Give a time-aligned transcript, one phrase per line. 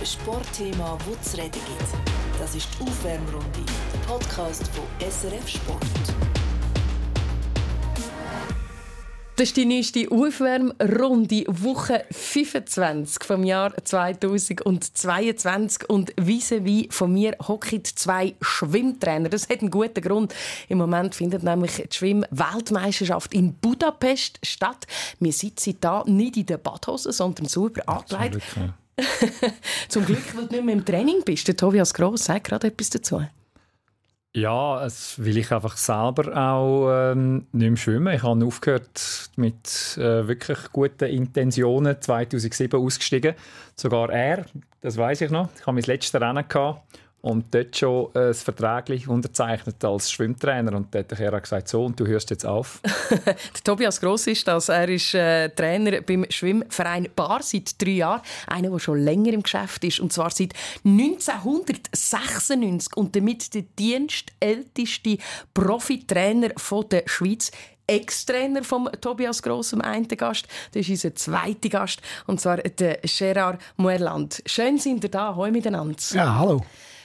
[0.00, 2.40] ein Sportthema, das zu reden gibt.
[2.40, 3.60] Das ist die Aufwärmrunde,
[3.92, 5.84] der Podcast von SRF Sport.
[9.36, 15.90] Das ist die nächste Aufwärmrunde, Woche 25 vom Jahr 2022.
[15.90, 19.28] Und wie von mir hocken zwei Schwimmtrainer.
[19.28, 20.34] Das hat einen guten Grund.
[20.68, 24.86] Im Moment findet nämlich die Schwimm-Weltmeisterschaft in Budapest statt.
[25.18, 28.42] Wir sitzen hier nicht in der Badhose, sondern super angekleidet.
[29.88, 31.48] Zum Glück, weil du nicht mehr im Training bist.
[31.48, 33.22] Der Tobias Gross sagt gerade etwas dazu.
[34.32, 38.14] Ja, es will ich einfach selber auch ähm, nicht mehr schwimmen.
[38.14, 43.34] Ich habe aufgehört mit äh, wirklich guten Intentionen 2007 ausgestiegen.
[43.74, 44.46] Sogar er,
[44.82, 45.48] das weiß ich noch.
[45.56, 46.82] Ich habe mein letztes Rennen gehabt
[47.22, 52.00] und dort schon ein Vertrag unterzeichnet als Schwimmtrainer und dort hat er gesagt, so, und
[52.00, 52.80] du hörst jetzt auf.
[53.10, 54.70] der Tobias Gross ist das.
[54.70, 58.22] Er ist äh, Trainer beim Schwimmverein Bar seit drei Jahren.
[58.46, 60.54] Einer, der schon länger im Geschäft ist, und zwar seit
[60.84, 65.18] 1996 und damit der dienstälteste
[65.52, 66.50] Profitrainer
[66.90, 67.50] der Schweiz.
[67.86, 70.46] Ex-Trainer von Tobias Gross, dem einen Gast.
[70.72, 74.40] Das ist unser zweiter Gast, und zwar der Gerard Muerland.
[74.46, 75.34] Schön sind ihr da.
[75.34, 75.96] Hallo miteinander.
[76.12, 76.62] Ja, hallo.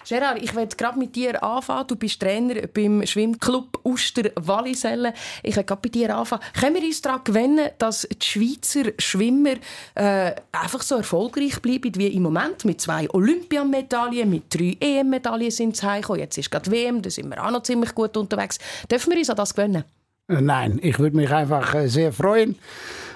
[0.07, 1.87] Gerard, ich werde gerade mit dir anfangen.
[1.87, 5.13] Du bist Trainer beim Schwimmclub Uster Wallisellen.
[5.41, 6.43] Ich werde gerade bei dir anfangen.
[6.59, 9.55] Können wir uns daran gewöhnen, dass die Schweizer Schwimmer
[9.95, 12.65] äh, einfach so erfolgreich bleiben wie im Moment?
[12.65, 16.21] Mit zwei Olympiamedaillen, mit drei EM-Medaillen sind sie heimgekommen.
[16.21, 18.59] Jetzt ist gerade WM, da sind wir auch noch ziemlich gut unterwegs.
[18.89, 19.85] Dürfen wir uns an das gewöhnen?
[20.27, 22.59] Äh, nein, ich würde mich einfach äh, sehr freuen.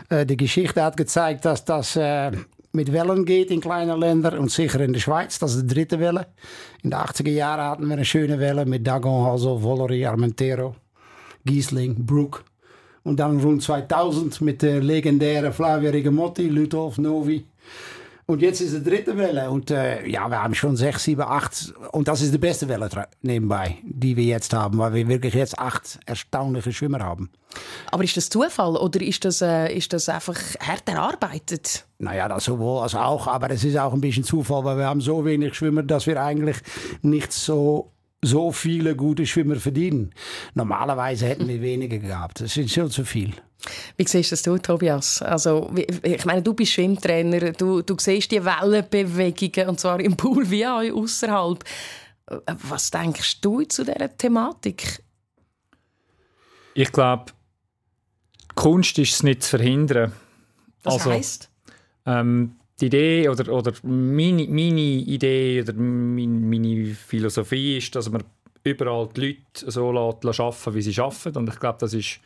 [0.09, 1.95] Äh, die Geschichte hat gezeigt, dass das
[2.71, 5.39] mit Wellen geht in kleine Länder und sicher in der Schweiz.
[5.39, 6.27] Das ist die dritte Welle.
[6.83, 10.75] In den 80er Jahren hatten wir eine schöne Welle mit Dagon, Halso, Vollery, Armentero,
[11.45, 12.43] Giesling, Brook.
[13.03, 17.45] Und dann rund 2000 mit der legendären Flavia Rigamotti, Ludolf, Novi.
[18.29, 19.49] Und jetzt ist die dritte Welle.
[19.49, 21.73] Und äh, ja, wir haben schon sechs, sieben, acht.
[21.91, 22.87] Und das ist die beste Welle
[23.23, 27.31] nebenbei, die wir jetzt haben, weil wir wirklich jetzt acht erstaunliche Schwimmer haben.
[27.89, 31.87] Aber ist das Zufall oder ist das, äh, ist das einfach hart erarbeitet?
[31.97, 33.25] Naja, das sowohl als auch.
[33.25, 36.21] Aber es ist auch ein bisschen Zufall, weil wir haben so wenig Schwimmer, dass wir
[36.21, 36.57] eigentlich
[37.01, 37.89] nicht so
[38.21, 40.11] so viele gute Schwimmer verdienen.
[40.53, 42.41] Normalerweise hätten wir weniger gehabt.
[42.41, 43.33] Das ist schon zu viel.
[43.97, 45.21] Wie siehst das du, Tobias?
[45.21, 45.71] Also,
[46.03, 50.65] ich meine, du bist Schwimmtrainer, du, du siehst die Wellenbewegungen, und zwar im Pool wie
[50.65, 51.63] auch außerhalb.
[52.45, 55.03] Was denkst du zu dieser Thematik?
[56.73, 57.31] Ich glaube,
[58.55, 60.13] Kunst ist es nicht zu verhindern.
[60.83, 61.49] Was also, heisst?
[62.05, 68.23] Ähm, die Idee oder, oder meine, meine Idee oder meine, meine Philosophie ist, dass man
[68.63, 71.37] überall die Leute so arbeiten wie sie arbeiten.
[71.37, 72.19] Und ich glaube, das ist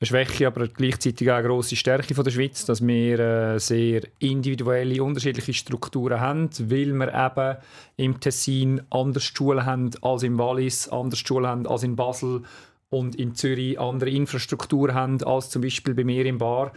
[0.00, 4.02] eine Schwäche, aber gleichzeitig auch eine grosse Stärke von der Schweiz, dass wir äh, sehr
[4.18, 7.56] individuelle, unterschiedliche Strukturen haben, weil wir eben
[7.96, 12.42] im Tessin anders Schulen haben als im Wallis, anders Schulen haben als in Basel
[12.88, 16.72] und in Zürich andere Infrastruktur haben als zum Beispiel bei mir im Bar.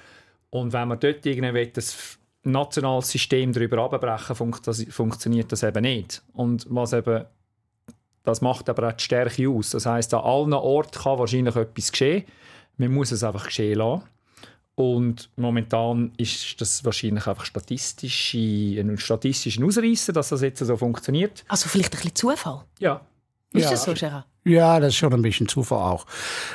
[0.50, 6.22] Und wenn man dort irgendwie das nationales System darüber abbrechen, funktioniert das eben nicht.
[6.34, 7.26] Und was eben
[8.24, 9.72] das macht aber auch die Stärke aus.
[9.72, 12.24] Das heißt, an allen Orten kann wahrscheinlich etwas geschehen.
[12.78, 14.04] Man muss es einfach geschehen lassen.
[14.76, 21.44] Und momentan ist das wahrscheinlich einfach statistische, ein statistischer Ausreißer, dass das jetzt so funktioniert.
[21.48, 22.64] Also vielleicht ein bisschen Zufall?
[22.80, 23.02] Ja.
[23.54, 23.72] Ist ja.
[23.72, 24.26] das so, Gerard?
[24.46, 26.06] Ja, das ist schon ein bisschen Zufall auch.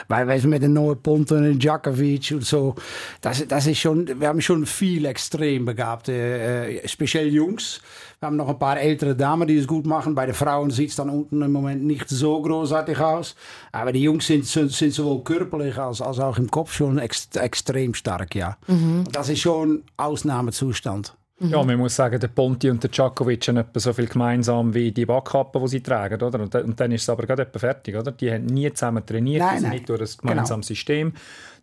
[0.09, 2.75] Weil, weißt du, mit den neuen Ponten und Djakovic und so,
[3.23, 7.81] das, das ist schon, wir haben schon viel extrem begabte, äh, speziell Jungs.
[8.21, 10.15] Wir haben noch ein paar ältere Damen, die es gut machen.
[10.15, 13.37] Bei den Frauen sieht es dann unten im Moment nicht so großartig aus.
[13.73, 17.95] Aber die Jungs sind, sind sowohl körperlich als, als auch im Kopf schon ex, extrem
[17.95, 18.59] stark, ja.
[18.67, 19.05] Mhm.
[19.13, 21.15] Das ist schon Ausnahmezustand.
[21.41, 21.51] Mhm.
[21.51, 24.91] Ja, man muss sagen, der Ponti und der Djakovic haben etwa so viel gemeinsam wie
[24.91, 26.21] die Backkappen, die sie tragen.
[26.21, 26.41] Oder?
[26.41, 27.95] Und, und dann ist es aber gerade etwa fertig.
[27.97, 28.11] Oder?
[28.11, 29.77] Die haben nie zusammen trainiert, nein, die sind nein.
[29.77, 30.77] nicht durch ein gemeinsames genau.
[30.77, 31.13] System.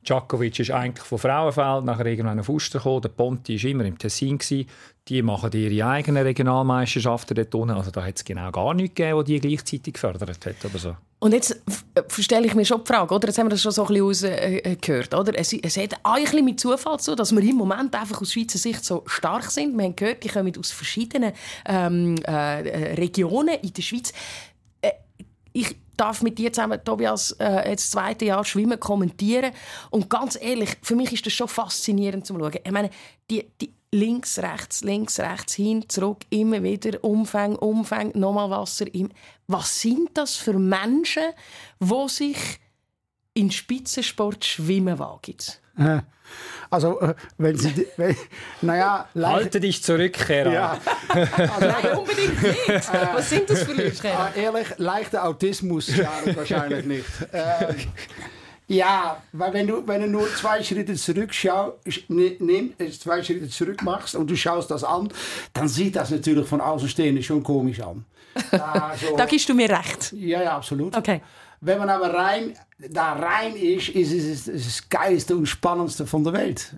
[0.05, 3.01] Djakovic ist eigentlich von Frauenfeld nachher irgendwann auf Uster gekommen.
[3.01, 4.37] Der Ponti war immer im Tessin.
[4.37, 4.67] Gewesen.
[5.07, 7.75] Die machen ihre eigenen Regionalmeisterschaften dort unten.
[7.75, 10.65] Also da hat es genau gar nichts gegeben, die die gleichzeitig gefördert hat.
[10.65, 10.95] Oder so.
[11.19, 11.61] Und jetzt
[12.09, 13.27] stelle ich mir schon die Frage, oder?
[13.27, 15.13] jetzt haben wir das schon so ein bisschen rausgehört.
[15.13, 15.37] Oder?
[15.37, 18.83] Es, es hat eigentlich mit Zufall so, dass wir im Moment einfach aus Schweizer Sicht
[18.83, 19.77] so stark sind.
[19.77, 21.33] Wir haben gehört, die kommen aus verschiedenen
[21.67, 24.11] ähm, äh, Regionen in der Schweiz.
[24.81, 24.91] Äh,
[25.53, 29.51] ich darf mit dir zusammen, Tobias, äh, jetzt das zweite Jahr Schwimmen kommentieren.
[29.91, 32.53] Und ganz ehrlich, für mich ist das schon faszinierend zu schauen.
[32.63, 32.89] Ich meine,
[33.29, 38.85] die, die links, rechts, links, rechts, hin, zurück, immer wieder Umfang, Umfang, nochmal Wasser.
[39.47, 41.23] Was sind das für Menschen,
[41.79, 42.37] die sich
[43.33, 45.37] in Spitzensport schwimmen wagen?
[45.77, 45.99] Äh,
[46.69, 47.87] also, äh, wenn Sie.
[47.97, 48.15] Wenn,
[48.61, 50.53] naja, Halte dich zurück, Gerard.
[50.53, 50.79] Ja.
[51.09, 52.93] Also, Nein, unbedingt nicht.
[53.13, 54.11] Was sind das für Leute?
[54.11, 57.05] Ah, ehrlich, leichter Autismus schadet wahrscheinlich nicht.
[57.33, 57.75] Ähm,
[58.67, 61.77] ja, weil wenn du, wenn du nur zwei Schritte zurückschaust,
[62.07, 65.09] nimm, zwei Schritte zurück machst und du schaust das an,
[65.53, 68.05] dann sieht das natürlich von Außenstehenden schon komisch an.
[68.51, 70.11] Da, so, da gibst du mir recht.
[70.13, 70.95] Ja, ja, absolut.
[70.95, 71.21] Okay.
[71.61, 76.33] Wenn man aber rein, da rein ist, ist es das geilste und spannendste von der
[76.33, 76.75] Welt.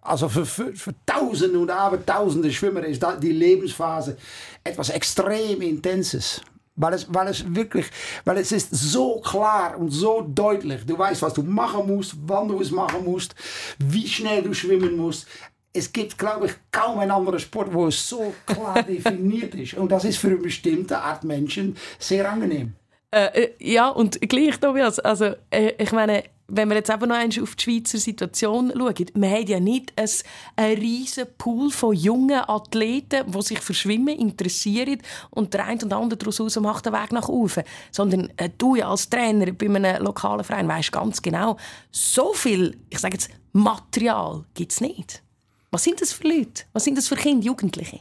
[0.00, 4.16] Also für, für, für Tausende und Abertausende Schwimmer ist die Lebensphase
[4.62, 6.40] etwas extrem Intenses.
[6.76, 7.86] Weil es, weil es wirklich,
[8.24, 10.84] weil es ist so klar und so deutlich.
[10.84, 13.34] Du weißt, was du machen musst, wann du es machen musst,
[13.78, 15.26] wie schnell du schwimmen musst.
[15.72, 19.74] Es gibt, glaube ich, kaum einen anderen Sport, wo es so klar definiert ist.
[19.74, 22.74] Und das ist für eine bestimmte Art Menschen sehr angenehm.
[23.10, 27.16] Äh, äh, ja, und gleich, Tobias, also äh, ich meine, wenn wir jetzt eben noch
[27.16, 30.08] einmal auf die Schweizer Situation schauen, wir haben ja nicht einen,
[30.56, 34.98] einen riesen Pool von jungen Athleten, die sich für Schwimmen interessieren
[35.30, 37.64] und der eine und andere daraus macht den Weg nach oben.
[37.90, 41.56] Sondern äh, du als Trainer bei einem lokalen Verein weißt ganz genau,
[41.90, 45.22] so viel, ich sage jetzt, Material gibt es nicht.
[45.70, 46.64] Was sind das für Leute?
[46.72, 48.00] Was sind das für Kinder, Jugendliche?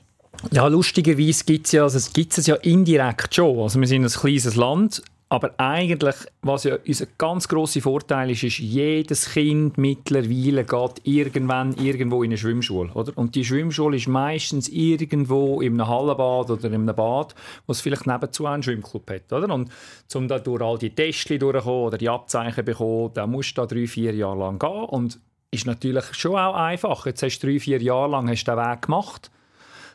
[0.51, 3.59] Ja, lustigerweise gibt es ja, also es ja indirekt schon.
[3.59, 8.43] Also wir sind ein kleines Land, aber eigentlich, was ja unser ganz grosser Vorteil ist,
[8.43, 12.91] ist, jedes Kind mittlerweile geht irgendwann irgendwo in eine Schwimmschule.
[12.93, 13.17] Oder?
[13.17, 17.33] Und die Schwimmschule ist meistens irgendwo in einem Hallenbad oder in einem Bad,
[17.65, 19.33] wo es vielleicht nebenzu einen Schwimmclub hat.
[19.33, 19.51] Oder?
[19.51, 19.71] Und
[20.13, 23.61] um da durch all die Tests durchzukommen oder die Abzeichen zu bekommen, da musst du
[23.61, 24.85] da drei, vier Jahre lang gehen.
[24.85, 25.19] Und
[25.49, 27.07] ist natürlich schon auch einfach.
[27.07, 29.31] Jetzt hast du drei, vier Jahre lang hast den Weg gemacht.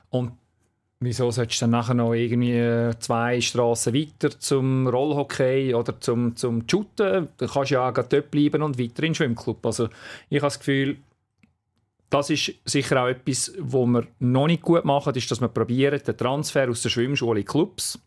[0.09, 0.33] Und
[1.03, 6.37] Wieso solltest du dann nachher noch irgendwie äh, zwei Straßen weiter zum Rollhockey oder zum,
[6.37, 7.29] zum Shooten?
[7.39, 9.65] Du kannst ja auch dort bleiben und weiter in den Schwimmclub.
[9.65, 9.89] Also
[10.29, 10.99] ich habe das Gefühl,
[12.11, 16.03] das ist sicher auch etwas, was wir noch nicht gut machen, ist, dass wir probieren,
[16.07, 17.99] den Transfer aus der Schwimmschule in Clubs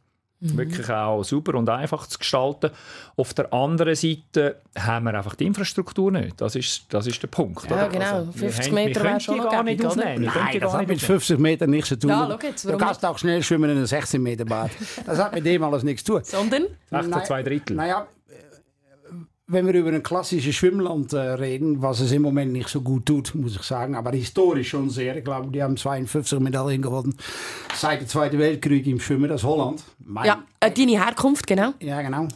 [0.44, 0.57] Mhm.
[0.57, 2.72] Wirklich auch super und einfach zu gestalten.
[3.16, 6.42] Auf der anderen Seite haben wir einfach die Infrastruktur nicht.
[6.42, 7.69] Das ist, das ist der Punkt.
[7.69, 8.25] Ja, genau.
[8.31, 10.30] 50 haben, Meter wäre schon noch gar nicht aufnehmen.
[10.34, 12.10] Nein, das hat mit 50 Meter nichts zu tun.
[12.10, 14.72] Ja, jetzt, du kannst auch schnell schwimmen in einem 16 Meter Bad.
[15.06, 16.24] Das hat mit dem alles nichts zu tun.
[16.24, 16.68] Sondern?
[16.92, 17.78] 8 zwei Drittel.
[17.78, 18.07] Naja,
[19.48, 23.06] wenn wir über ein klassisches Schwimmland äh, reden, was es im Moment nicht so gut
[23.06, 25.18] tut, muss ich sagen, aber historisch schon sehr.
[25.18, 27.16] Ich glaube, die haben 52 Medaillen gewonnen
[27.75, 29.84] seit dem Zweiten Weltkrieg im Schwimmen, das ist Holland.
[30.00, 31.74] Mein, ja, äh, deine Herkunft, genau.
[31.81, 32.28] Ja, genau.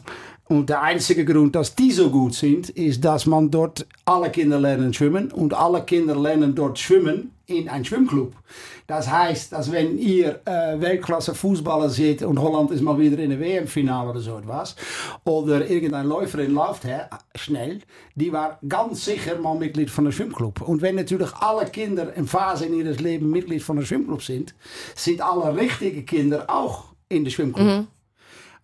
[0.48, 4.58] Und der einzige Grund, dass die so gut sind, ist, dass man dort alle Kinder
[4.58, 8.34] lernen schwimmen und alle Kinder lernen dort schwimmen in einem Schwimmclub.
[8.86, 13.30] Das heißt, dass wenn ihr äh, Weltklasse Fußballer seht und Holland ist mal wieder in
[13.30, 14.76] der WM-Finale oder so etwas,
[15.24, 17.80] oder irgendein Läuferin läuft her, schnell,
[18.14, 20.60] die war ganz sicher mal Mitglied von einem Schwimmclub.
[20.60, 24.54] Und wenn natürlich alle Kinder in Phase in ihres Lebens Mitglied von einem Schwimmclub sind,
[24.94, 27.66] sind alle richtige Kinder auch in der Schwimmclub.
[27.66, 27.86] Mhm.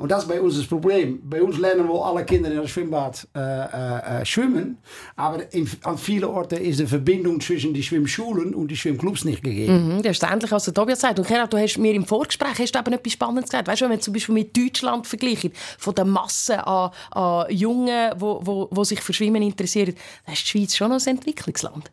[0.05, 1.19] Und das ist bei uns das Problem.
[1.25, 4.77] Bei uns lernen wir alle Kinder in das Schwimmbad äh, äh, äh, schwimmen.
[5.17, 9.43] Aber in, an vielen Orten ist die Verbindung zwischen die Schwimmschulen und die Schwimmclubs nicht
[9.43, 9.97] gegeben.
[9.97, 11.19] Mhm, das ist ähnlich, was der Tobias sagt.
[11.21, 13.67] Und Gerhard, du hast mir im Vorgespräch hast du eben etwas Spannendes gesagt.
[13.67, 18.11] Weißt du, wenn wir zum Beispiel mit Deutschland vergleichen, von der Masse an, an Jungen,
[18.15, 19.95] die wo, wo, wo sich für Schwimmen interessieren,
[20.27, 21.91] dann ist die Schweiz schon noch ein Entwicklungsland.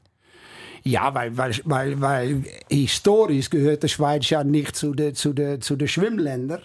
[0.83, 5.59] Ja, weil, weil, weil, weil historisch gehört die Schweiz ja nicht zu den zu de,
[5.61, 6.63] zu de Schwimmländern.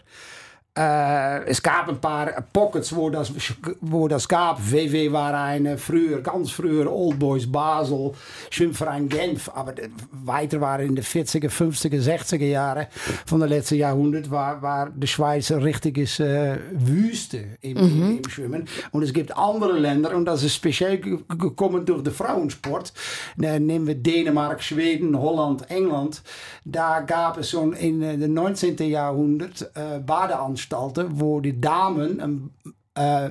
[0.76, 3.32] Äh, es gab ein paar Pockets, wo das,
[3.80, 4.60] wo das gab.
[4.60, 8.12] WW war eine früher, ganz früher Old Boys Basel,
[8.50, 9.48] Schwimmverein Genf.
[9.54, 9.72] Aber
[10.12, 12.86] weiter waren in den 40er, 50er, 60er Jahren
[13.24, 18.18] von der letzten Jahrhundert war, war de Schweiz ein richtiges äh, Wüste im, mhm.
[18.18, 18.68] im, Schwimmen.
[18.92, 22.92] Und es gibt andere Länder, und das ist speziell gekommen durch den Frauensport.
[23.38, 26.22] Da nehmen wir Dänemark, Schweden, Holland, England.
[26.66, 28.76] Da gab es schon in den 19.
[28.90, 32.50] Jahrhundert äh, Badeanstalten Anstalten, wo die Damen,
[32.94, 33.30] äh,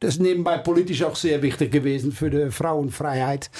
[0.00, 3.50] das ist nebenbei politisch auch sehr wichtig gewesen für die Frauenfreiheit,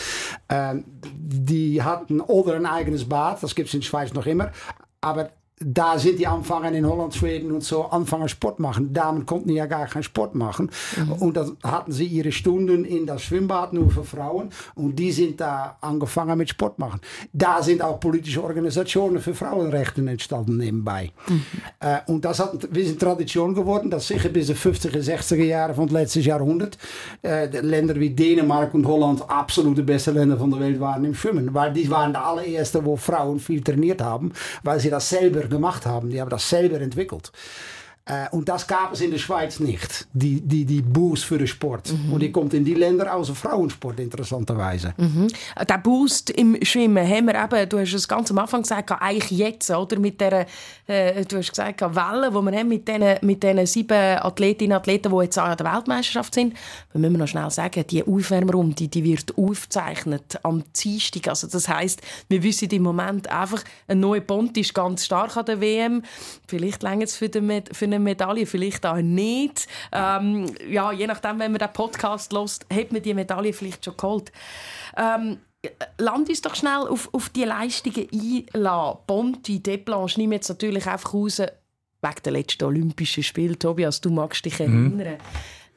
[0.49, 4.53] äh, die hatten oder ein eigenes Bad, das gibt es in Schweiz noch immer,
[5.01, 8.93] aber da sind die anfangen in Holland, Schweden und so anfangen Sport machen.
[8.93, 10.71] Damen konnten ja gar keinen Sport machen.
[10.97, 11.13] Mhm.
[11.13, 14.51] Und da hatten sie ihre Stunden in das Schwimmbad nur für Frauen.
[14.75, 17.01] Und die sind da angefangen mit Sport machen.
[17.33, 21.11] Da sind auch politische Organisationen für Frauenrechte entstanden nebenbei.
[21.27, 21.43] Mhm.
[21.81, 25.89] Äh, und das hat, sind Tradition geworden, dass sicher bis die 50er, 60er Jahre von
[25.89, 26.77] letzten Jahrhundert
[27.23, 31.15] äh, Länder wie Dänemark und Holland absolut die beste Länder von der Welt waren im
[31.15, 31.55] Schwimmen.
[31.55, 34.33] Weil die waren de allererste, wo Frauen viel trainiert haben,
[34.63, 36.11] weil sie das selber gemacht haben.
[36.11, 37.33] Die haben das selber entwickelt.
[38.09, 41.49] Äh, und das gab es in der Schweiz nicht, die, die, die Boost für den
[41.49, 41.93] Sport.
[41.93, 42.13] Mhm.
[42.13, 44.95] Und die kommt in die Länder aus dem Frauensport, interessanterweise.
[44.97, 45.27] Mhm.
[45.69, 49.31] Der Boost im Schwimmen haben wir eben, du hast es ganz am Anfang gesagt, eigentlich
[49.33, 49.99] jetzt, oder?
[49.99, 50.47] Mit der,
[50.87, 55.11] äh, du hast gesagt, Welle, die wir haben mit diesen, mit sieben Athletinnen und Athleten,
[55.11, 56.55] die jetzt an der Weltmeisterschaft sind.
[56.93, 61.27] Da müssen wir noch schnell sagen, die Aufwärmrunde, die wird aufgezeichnet am Dienstag.
[61.27, 65.47] Also das heisst, wir wissen im Moment einfach, ein neuer Bond ist ganz stark an
[65.47, 66.03] der WM.
[66.47, 69.67] Vielleicht länger es für, für eine Medaille, vielleicht auch nicht.
[69.93, 73.97] Ähm, ja, je nachdem, wenn man den Podcast lost, hat man die Medaille vielleicht schon
[73.97, 74.33] geholt.
[74.97, 75.39] Ähm,
[75.99, 78.99] land uns doch schnell auf, auf die Leistungen einlassen.
[79.07, 83.59] Bonti, Deplanche, nehmen jetzt natürlich einfach raus, wegen der letzten Olympischen Spiele.
[83.59, 85.01] Tobias, du magst dich mhm.
[85.01, 85.19] erinnern.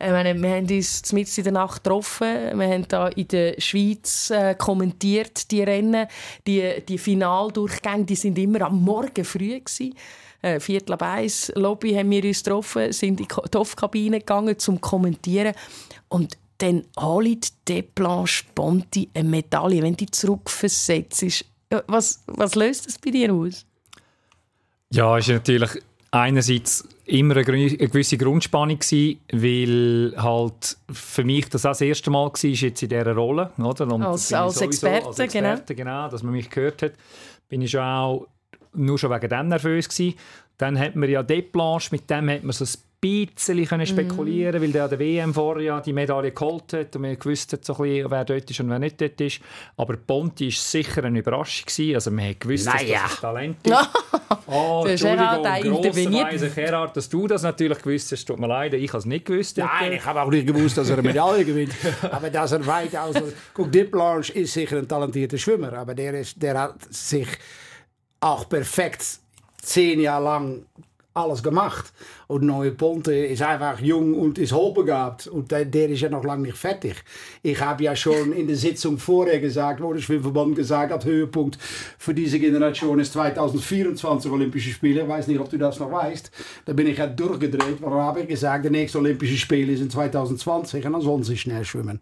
[0.01, 2.57] Ich meine, wir haben uns mitten in der Nacht getroffen.
[2.57, 6.07] Wir haben da in der Schweiz äh, kommentiert, die Rennen.
[6.47, 9.59] Die, die Finaldurchgänge die sind immer am Morgen früh.
[9.59, 9.93] Gewesen.
[10.41, 14.79] Äh, Viertel ab eins, Lobby haben wir uns getroffen, sind in die Topfkabine gegangen zum
[14.79, 15.53] Kommentieren.
[16.08, 21.46] Und dann holt Deplanche Ponti eine Medaille, wenn die zurückversetzt.
[21.88, 23.65] Was, was löst das bei dir aus?
[24.91, 25.72] Ja, ist natürlich
[26.12, 32.27] einerseits immer eine, gewisse Grundspannung gewesen, weil halt für mich das auch das erste Mal
[32.27, 33.51] war, jetzt in dieser Rolle.
[33.58, 33.93] Oder?
[33.93, 35.91] Und als, als, Experte, als Experte, genau.
[35.91, 36.10] genau.
[36.10, 36.93] dass man mich gehört hat,
[37.48, 38.27] bin ich schon auch
[38.73, 40.17] nur schon wegen dem nervös gewesen.
[40.57, 44.63] Dann hat man ja Deplanche, mit dem hat man so ein bisschen können spekulieren, mm.
[44.63, 47.63] weil der an der WM vorher ja die Medaille geholt hat und man gewusst hat,
[47.63, 49.39] so ein bisschen, wer dort ist und wer nicht dort ist.
[49.77, 51.65] Aber Ponti war sicher eine Überraschung.
[51.65, 51.95] Gewesen.
[51.95, 53.03] Also man hat gewusst, naja.
[53.03, 53.89] dass das ein Talent ist.
[54.47, 56.55] oh, Entschuldigung, interveniert.
[56.55, 59.57] Gerhard, dass du das natürlich gewusst hast, tut mir leid, ich habe es nicht gewusst.
[59.57, 61.73] Nein, ich habe auch nicht gewusst, dass er eine Medaille gewinnt.
[62.01, 63.15] aber dass er weitaus...
[63.53, 67.27] Guck, Diplanche ist sicher ein talentierter Schwimmer, aber der, ist, der hat sich
[68.19, 69.19] auch perfekt
[69.61, 70.65] zehn Jahre lang
[71.19, 71.93] alles gemacht.
[72.27, 75.27] Und Neue Ponte ist einfach jung und ist hochbegabt.
[75.27, 76.95] Und der, der ist ja noch lange nicht fertig.
[77.41, 81.57] Ich habe ja schon in der Sitzung vorher gesagt, der Schwimmverband gesagt hat, Höhepunkt
[81.97, 85.01] für diese Generation ist 2024 Olympische Spiele.
[85.01, 86.31] Ich weiß nicht, ob du das noch weißt.
[86.65, 87.77] Da bin ich ja durchgedreht.
[87.81, 91.38] Warum habe ich gesagt, der nächste Olympische Spiele ist in 2020 und dann sollen sie
[91.38, 91.99] schnell schwimmen.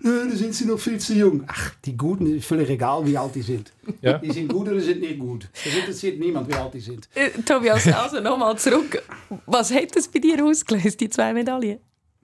[0.00, 1.44] Nö, da sind sie noch viel zu jung.
[1.46, 3.72] Ach, die Guten ist völlig egal, wie alt die sind.
[4.02, 4.18] Ja.
[4.18, 5.48] Die sind gut oder sind nicht gut.
[5.64, 7.08] Das interessiert niemand, wie alt die sind.
[7.14, 9.02] Äh, Tobias, also nochmal zurück.
[9.46, 11.80] Was hat das bei dir ausgelöst, die zwei Medaillen?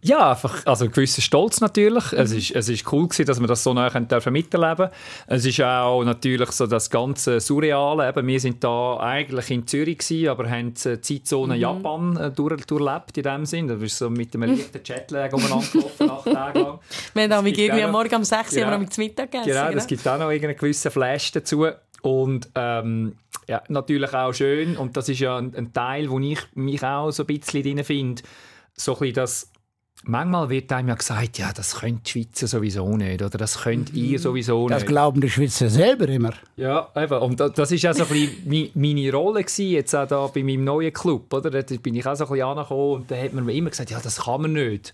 [0.06, 2.12] Ja, einfach, also ein gewisser Stolz natürlich.
[2.12, 2.18] Mhm.
[2.18, 4.90] Es, ist, es ist cool gewesen, dass wir das so nah dürfen miterleben
[5.26, 8.10] Es ist auch natürlich so das ganze Surreale.
[8.10, 11.60] Eben, wir sind da eigentlich in Zürich gewesen, aber haben die Zeitzone mhm.
[11.60, 13.66] Japan äh, durch, durchlebt in dem Sinn.
[13.66, 16.78] Das ist so mit einem leichten Jetlag umeinander gelaufen, acht Tage lang.
[17.14, 19.52] Wir haben irgendwie am Morgen um 6 Uhr genau, mit Mittag gegessen.
[19.52, 21.66] Genau, das gibt auch noch einen gewissen Flash dazu.
[22.04, 23.14] Und ähm,
[23.48, 24.76] ja, natürlich auch schön.
[24.76, 27.82] Und das ist ja ein, ein Teil, wo ich mich auch so ein bisschen drin
[27.82, 28.22] finde.
[28.74, 29.50] So ein bisschen das
[30.06, 33.94] Manchmal wird einem ja gesagt, ja, das könnt die Schweizer sowieso nicht oder das könnt
[33.94, 34.04] mhm.
[34.04, 34.76] ihr sowieso nicht.
[34.76, 36.34] Das glauben die Schweizer selber immer.
[36.56, 37.18] Ja, eben.
[37.20, 40.64] Und das ist auch so ein bisschen meine Rolle gewesen, jetzt auch da bei meinem
[40.64, 41.32] neuen Club.
[41.32, 41.48] Oder?
[41.48, 43.90] Da bin ich auch so ein bisschen angekommen und da hat man mir immer gesagt,
[43.90, 44.92] ja, das kann man nicht.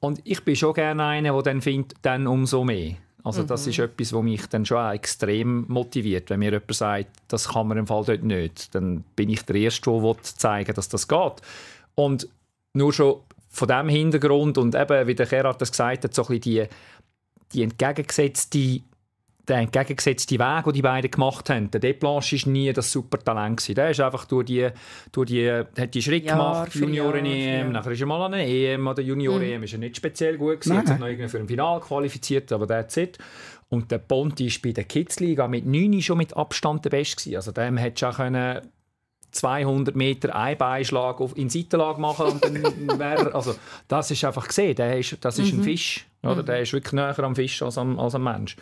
[0.00, 2.96] Und ich bin schon gerne einer, der dann findet, dann umso mehr.
[3.26, 3.70] Also das mhm.
[3.70, 6.30] ist etwas, was mich dann schon extrem motiviert.
[6.30, 9.56] Wenn mir jemand sagt, das kann man im Fall dort nicht, dann bin ich der
[9.56, 11.42] Erste, der zeigen dass das geht.
[11.96, 12.28] Und
[12.72, 13.16] nur schon
[13.48, 16.68] von diesem Hintergrund und eben, wie der Gerhard das gesagt hat, so ein bisschen die,
[17.52, 18.80] die entgegengesetzte
[19.48, 21.70] der entgegengesetzte Weg, den die beiden gemacht haben.
[21.70, 23.58] Der Deplanche war nie das Supertalent.
[23.58, 23.74] Gewesen.
[23.74, 24.68] Der ist einfach durch die,
[25.12, 28.86] durch die, hat die Schritt Jahr gemacht, Junioren-EM, nachher ist er mal an einer EM
[28.86, 29.64] oder Junior-EM, mhm.
[29.64, 32.66] ist er nicht speziell gut gewesen, hat sich noch irgendwie für ein Final qualifiziert, aber
[32.66, 33.18] that's it.
[33.68, 37.36] Und der Ponti ist bei der Kids-Liga mit 9 schon mit Abstand der Beste gewesen.
[37.36, 38.60] Also dem hätte schon können
[39.32, 42.54] 200 Meter Einbeinschlag auf in Seitenlage machen und dann
[42.98, 43.54] wäre also
[43.88, 45.60] das ist einfach gesehen, der ist, das ist mhm.
[45.60, 46.42] ein Fisch, oder?
[46.42, 46.46] Mhm.
[46.46, 48.56] Der ist wirklich näher am Fisch als am, als am Mensch.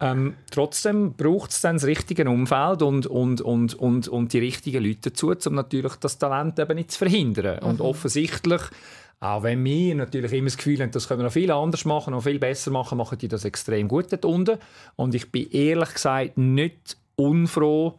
[0.00, 4.84] Ähm, trotzdem braucht es dann das richtige Umfeld und, und, und, und, und die richtigen
[4.84, 7.58] Leute dazu, um natürlich das Talent eben nicht zu verhindern.
[7.60, 7.68] Mhm.
[7.68, 8.62] Und offensichtlich,
[9.20, 12.12] auch wenn wir natürlich immer das Gefühl haben, das können wir noch viel anders machen,
[12.12, 14.58] noch viel besser machen, machen die das extrem gut dort unten.
[14.94, 17.98] Und ich bin ehrlich gesagt nicht unfroh,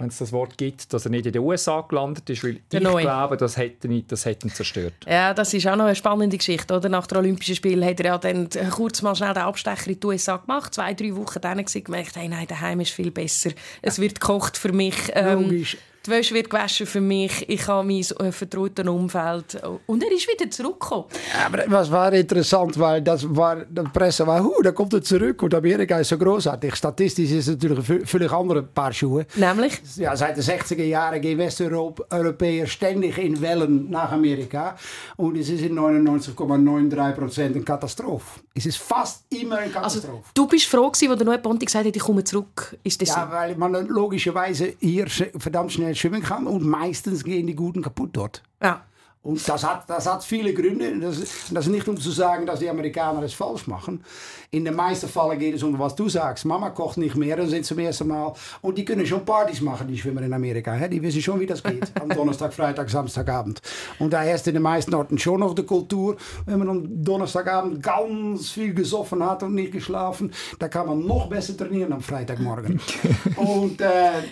[0.00, 2.80] wenn es das Wort gibt, dass er nicht in den USA gelandet ist, weil Der
[2.80, 4.94] ich glaube, das hätte ihn, das hätte ihn zerstört.
[5.08, 6.76] Ja, das ist auch noch eine spannende Geschichte.
[6.76, 6.88] Oder?
[6.88, 10.06] Nach den Olympischen Spielen hat er ja dann kurz mal schnell den Abstecher in die
[10.06, 13.50] USA gemacht, zwei, drei Wochen dann gemerkt, hey, nein, daheim ist viel besser.
[13.82, 14.94] Es wird gekocht für mich.
[15.14, 15.76] Ähm, Logisch.
[16.08, 19.60] Wäsche wird gewaschen für mich, ich habe mein äh, vertrautes Umfeld.
[19.86, 21.06] Und er ist wieder zurückgekommen.
[21.32, 25.02] Ja, aber was war interessant, weil das war, die Presse war, huh, da kommt er
[25.02, 26.74] zurück und Amerika ist so großartig.
[26.74, 29.26] Statistisch ist es natürlich ein völlig andere Paar Schuhe.
[29.36, 29.80] Nämlich?
[29.96, 34.76] Ja, seit den 60er Jahren gehen Westeuropäer ständig in Wellen nach Amerika
[35.16, 38.40] und es ist in 99,93 Prozent eine Katastrophe.
[38.58, 40.30] Es ist fast immer eine Also, Katastrophe.
[40.34, 42.76] du bist froh gewesen, als der neue Ponti gesagt hat, ich komme zurück.
[42.82, 43.32] Ist das Ja, so?
[43.32, 48.42] weil man logischerweise hier verdammt schnell schwimmen kann und meistens gehen die Guten kaputt dort.
[48.62, 48.84] Ja.
[49.22, 50.98] Und das hat, das hat viele Gründe.
[51.00, 51.18] Das,
[51.50, 54.04] das ist nicht um zu sagen, dass die Amerikaner es falsch machen.
[54.50, 56.44] In den meisten Fällen geht es um, was du sagst.
[56.44, 58.32] Mama kocht nicht mehr, dann sind zum ersten Mal.
[58.62, 60.72] Und die können schon Partys machen, die Schwimmer in Amerika.
[60.72, 60.88] Hè?
[60.88, 61.90] Die wissen schon, wie das geht.
[62.00, 63.60] Am Donnerstag, Freitag, Samstagabend.
[63.98, 66.16] Und da herrscht in den meisten Orten schon noch die Kultur.
[66.46, 71.28] Wenn man am Donnerstagabend ganz viel gesoffen hat und nicht geschlafen, da kann man noch
[71.28, 72.80] besser trainieren am Freitagmorgen.
[73.36, 74.22] und äh,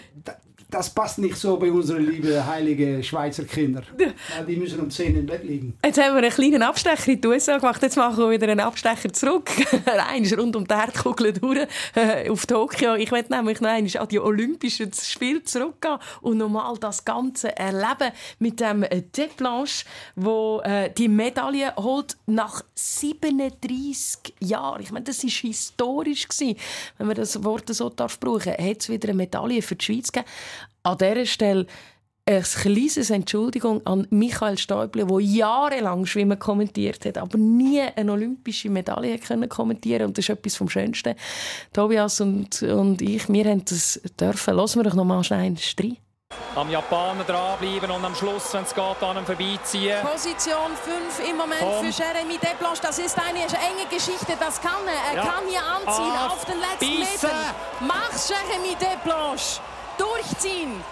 [0.69, 3.85] das passt nicht so bei unseren lieben, heiligen Schweizer Kindern.
[4.49, 5.79] Die müssen um 10 im Bett liegen.
[5.85, 7.83] Jetzt haben wir einen kleinen Abstecher in die USA gemacht.
[7.83, 9.51] Jetzt machen wir wieder einen Abstecher zurück.
[10.11, 12.95] Eins rund um die Erdkugel durch äh, auf Tokio.
[12.95, 18.13] Ich möchte nämlich noch einmal an die Olympischen Spiele zurückgehen und nochmal das Ganze erleben
[18.41, 19.85] mit dem äh, Deplanche,
[20.17, 24.83] wo äh, die Medaille holt nach 37 Jahren.
[24.83, 26.57] Ich meine, das ist historisch gewesen,
[26.99, 28.53] wenn man das Wort so darf brauchen.
[28.53, 30.29] Hat es wieder eine Medaille für die Schweiz gegeben?
[30.87, 31.67] An dieser Stelle
[32.29, 38.71] ein kleines Entschuldigung an Michael Stäuble, der jahrelang Schwimmen kommentiert hat, aber nie eine olympische
[38.71, 41.17] Medaille können kommentieren Und das ist etwas vom Schönsten.
[41.73, 44.55] Tobias und, und ich, wir haben das dürfen.
[44.55, 45.97] Lassen wir doch noch mal schnell einen Streit.
[46.55, 49.99] Am Japaner dranbleiben und am Schluss, wenn es geht, an ihm vorbeiziehen.
[50.03, 50.71] Position
[51.17, 51.85] 5 im Moment Komm.
[51.85, 52.83] für Jeremy Deblanche.
[52.83, 55.17] Das ist eine enge Geschichte, das kann er.
[55.19, 55.31] Er Ja.
[55.33, 56.99] kann hier anziehen Auf, auf den letzten.
[57.27, 57.55] Metern.
[57.81, 59.61] Mach's Jeremy Deblanche.
[59.99, 60.83] Durchziehen.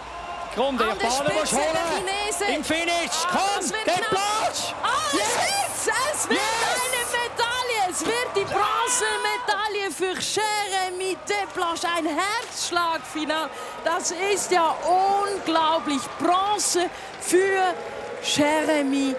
[0.54, 2.54] Komm, der An der Japaner muss holen.
[2.54, 3.10] Im Finish.
[3.28, 3.92] Ah, Komm, der.
[3.92, 4.72] Platsch.
[4.82, 6.40] Ah, es wird, es wird
[6.84, 7.90] eine Medaille.
[7.90, 11.86] Es wird die Bronzemedaille für Jeremy Deblanche.
[11.96, 13.50] Ein Herzschlagfinal.
[13.84, 16.02] Das ist ja unglaublich.
[16.20, 16.88] Bronze
[17.20, 17.74] für
[18.22, 19.14] Jeremy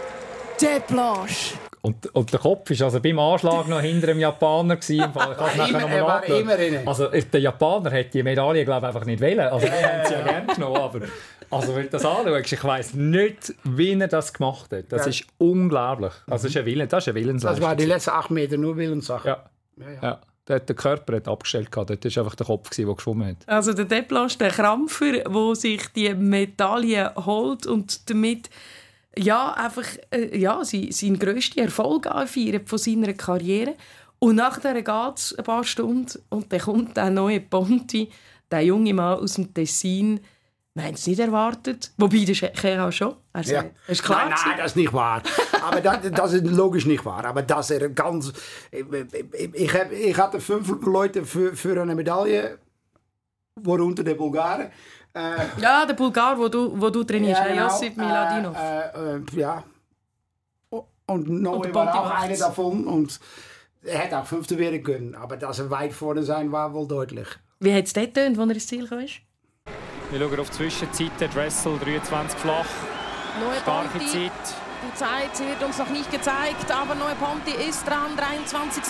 [0.60, 1.65] Deblanche.
[1.86, 4.76] Und, und der Kopf war also beim Anschlag noch hinter dem Japaner.
[4.78, 4.96] Gewesen.
[4.96, 6.08] Ich habe es nachher immer- er
[6.48, 6.88] war innen.
[6.88, 9.48] Also der Japaner hat die Medaille glaube ich, einfach nicht wählen.
[9.48, 11.00] Also wir haben sie ja gerne genommen, aber
[11.52, 14.86] also wenn du das anschaust, ich weiss nicht, wie er das gemacht hat.
[14.90, 15.10] Das Ja.
[15.10, 16.14] ist unglaublich.
[16.28, 17.66] Also das ist ein Willen, das ist eine Das Willensleistung.
[17.68, 19.28] war die letzten acht Meter nur Willenssache.
[19.28, 19.44] ja.
[20.02, 20.20] ja.
[20.48, 21.90] Der, der Körper hat abgestellt gehabt.
[21.90, 23.38] Dort war einfach der Kopf, gewesen, der geschwommen hat.
[23.48, 28.52] Also der Deplanche, der Krampfer, der sich die Medaille holt und damit
[29.18, 33.76] ja, einfach äh, ja, sein, sein grössten Erfolg von seiner Karriere.
[34.20, 38.10] Und nachher geht es ein paar Stunden und dann kommt der neue Ponti,
[38.50, 40.20] der junge Mann aus dem Tessin.
[40.74, 41.92] Wir haben es nicht erwartet.
[41.98, 43.16] Wobei, der Kerl schon.
[43.32, 43.64] Er Ja.
[43.88, 44.28] ist klar.
[44.30, 45.22] Nein, nein, das ist nicht wahr.
[45.62, 47.24] Aber das, das ist logisch nicht wahr.
[47.26, 48.34] Aber dass er ganz.
[48.72, 48.84] Ich,
[49.54, 52.58] ich, hab, ich hatte fünf Leute für, für eine Medaille,
[53.56, 54.70] worunter der Bulgaren.
[55.16, 57.68] Äh, Ja, der Bulgar, wo du, wo du trainierst, ja, genau.
[57.68, 58.56] Josip Miladinov.
[58.58, 59.64] Äh, äh, ja.
[61.08, 62.86] Und Noe war auch einer davon.
[62.88, 63.20] Und
[63.84, 65.16] er hätte auch Fünfte werden können.
[65.16, 67.28] Aber dass er weit vorne sein war, wohl deutlich.
[67.60, 69.00] Wie hat es dort getönt, als er ins Ziel kam?
[69.00, 71.12] Wir schauen auf die Zwischenzeit.
[71.20, 72.66] Der Dressel 23 flach.
[73.40, 74.08] Neue Starke Ponti.
[74.08, 74.32] Zeit.
[74.88, 78.16] Die Zeit wird uns noch nicht gezeigt, aber Neue Ponti ist dran.
[78.18, 78.84] 23,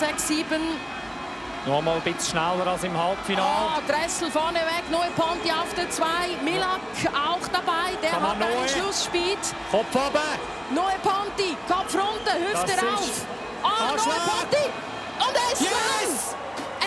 [1.66, 1.72] 6, 7.
[1.72, 3.48] Nochmal ein bisschen schneller als im Halbfinale.
[3.76, 6.06] Oh, Dressel vorne weg, Neue Ponti auf der 2.
[6.44, 6.80] Milak
[7.14, 8.68] auch dabei, der hat einen Noe?
[8.68, 9.38] Schlussspeed.
[9.70, 10.74] Kopf oben.
[10.74, 13.26] Neue Ponti, Kopf runter, Hüfte Das rauf.
[13.62, 13.98] Oh, Neue.
[13.98, 14.70] Ponti!
[15.18, 16.34] Und ist Yes!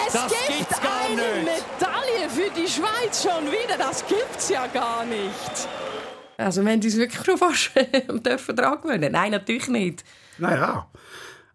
[0.08, 1.46] Es Das gibt gibt's gar eine nicht.
[1.80, 3.78] Medaille für die Schweiz schon wieder.
[3.78, 5.68] Das gibt's ja gar nicht.
[6.38, 7.72] Also, wir haben uns wirklich schon fast
[8.26, 9.12] dürfen dran gewöhnen.
[9.12, 10.04] Nein, natürlich nicht.
[10.38, 10.88] Naja,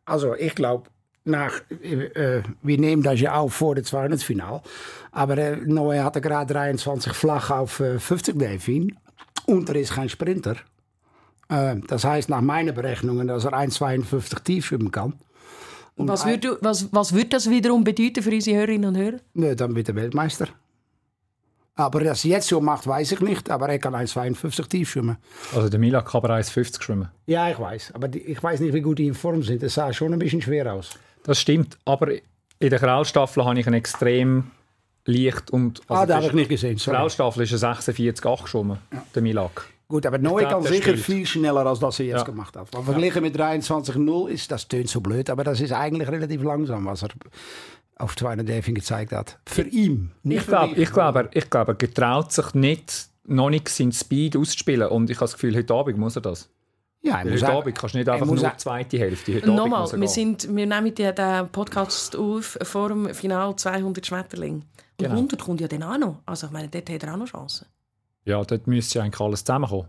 [0.04, 0.90] also ich glaube,
[1.24, 4.60] nach, äh, wir nehmen das ja auf vor dem 200-Final.
[5.12, 8.96] Aber äh, Noe hatte gerade 23 flach auf äh, 50 Delfin.
[9.46, 10.56] Und er ist kein Sprinter.
[11.48, 15.14] Äh, das heißt nach meinen Berechnungen, dass er 1,52 tief schwimmen kann.
[15.96, 19.18] Und Was würde, was, was würde das wiederum bedeuten für unsere Hörerinnen und Hörer?
[19.34, 20.48] Nö, dann wird er Weltmeister.
[21.76, 23.50] Aber dass er jetzt so macht, weiß ich nicht.
[23.50, 25.16] Aber er kann 1,52 tief schwimmen.
[25.54, 27.08] Also der Milak kann aber 1,50 schwimmen.
[27.26, 27.92] Ja, ich weiß.
[27.94, 29.62] Aber die, ich weiß nicht, wie gut die in Form sind.
[29.62, 30.90] Das sah schon ein bisschen schwer aus.
[31.24, 34.50] Das stimmt, aber in der Kraulstaffel habe ich einen extrem
[35.06, 35.80] leicht und...
[35.88, 36.78] ah, also habe das ich nicht gesehen.
[36.78, 36.96] Sorry.
[36.96, 38.78] Kraulstaffel ist ein 46,8 geschwommen,
[39.14, 39.66] der Milak.
[39.88, 42.22] Gut, aber Noe glaub, kann sicher viel schneller, als das er jetzt Ja.
[42.24, 42.74] gemacht hat.
[42.74, 46.86] Aber verglichen mit 23,0 ist das tönt so blöd, aber das ist eigentlich relativ langsam,
[46.86, 47.10] was er
[47.96, 49.38] auf 200 Delfin gezeigt hat.
[49.46, 53.08] Für ihn, nicht Ich für glaube, ich glaube, er- ich glaube, er getraut sich nicht,
[53.26, 54.88] noch nicht seinen Speed auszuspielen.
[54.88, 56.48] Und ich habe das Gefühl, heute Abend muss er das.
[57.04, 59.34] Ja, heute sagen, Abend kannst du nicht einfach nur die zweite Hälfte.
[59.34, 64.54] Heute Nochmal, wir, sind, wir nehmen den, den Podcast auf vor dem Final 200 Schmetterling.
[64.54, 64.64] Und
[64.96, 65.14] Genau.
[65.14, 66.22] 100 kommt ja dann auch noch.
[66.24, 67.66] Also ich meine, dort hat er auch noch Chancen.
[68.24, 69.88] Ja, dort müsste ja eigentlich alles zusammenkommen.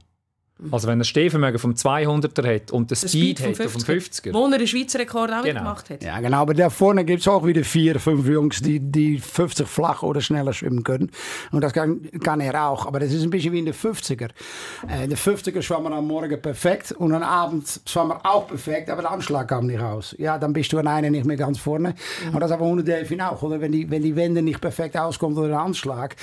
[0.71, 4.29] Also wenn er Stehvermögen vom 200er hat und den Der Speed, vom hat vom 50er.
[4.29, 4.33] 50er.
[4.33, 5.59] Wo er einen Schweizer Rekord auch Genau.
[5.59, 6.01] gemacht hat.
[6.01, 6.37] Ja, genau.
[6.37, 10.21] Aber da vorne gibt es auch wieder vier, fünf Jungs, die, die 50 flach oder
[10.21, 11.11] schneller schwimmen können.
[11.51, 12.85] Und das kann, kann er auch.
[12.85, 14.29] Aber das ist ein bisschen wie in der 50er.
[14.87, 18.89] Äh, der 50er schwamm er am Morgen perfekt und am Abend schwamm er auch perfekt,
[18.89, 20.15] aber der Anschlag kam nicht raus.
[20.17, 21.95] Ja, dann bist du an einer nicht mehr ganz vorne.
[22.31, 23.41] Und das aber 100 Delfin auch.
[23.41, 23.59] Oder?
[23.59, 26.15] Wenn, die, wenn die Wende nicht perfekt auskommt oder der Anschlag.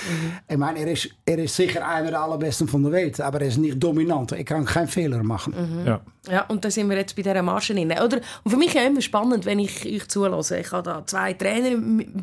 [0.48, 3.48] Ich meine, er ist, er ist sicher einer der allerbesten von der Welt, aber er
[3.48, 4.21] ist nicht dominant.
[4.30, 5.82] Er kann keinen Fehler machen.
[5.84, 6.00] Ja.
[6.30, 7.90] Ja, und da sind wir jetzt bei dieser Marge drin.
[7.90, 8.20] Oder?
[8.44, 10.60] Und für mich ist ja immer spannend, wenn ich euch zulasse.
[10.60, 11.76] Ich habe da zwei Trainer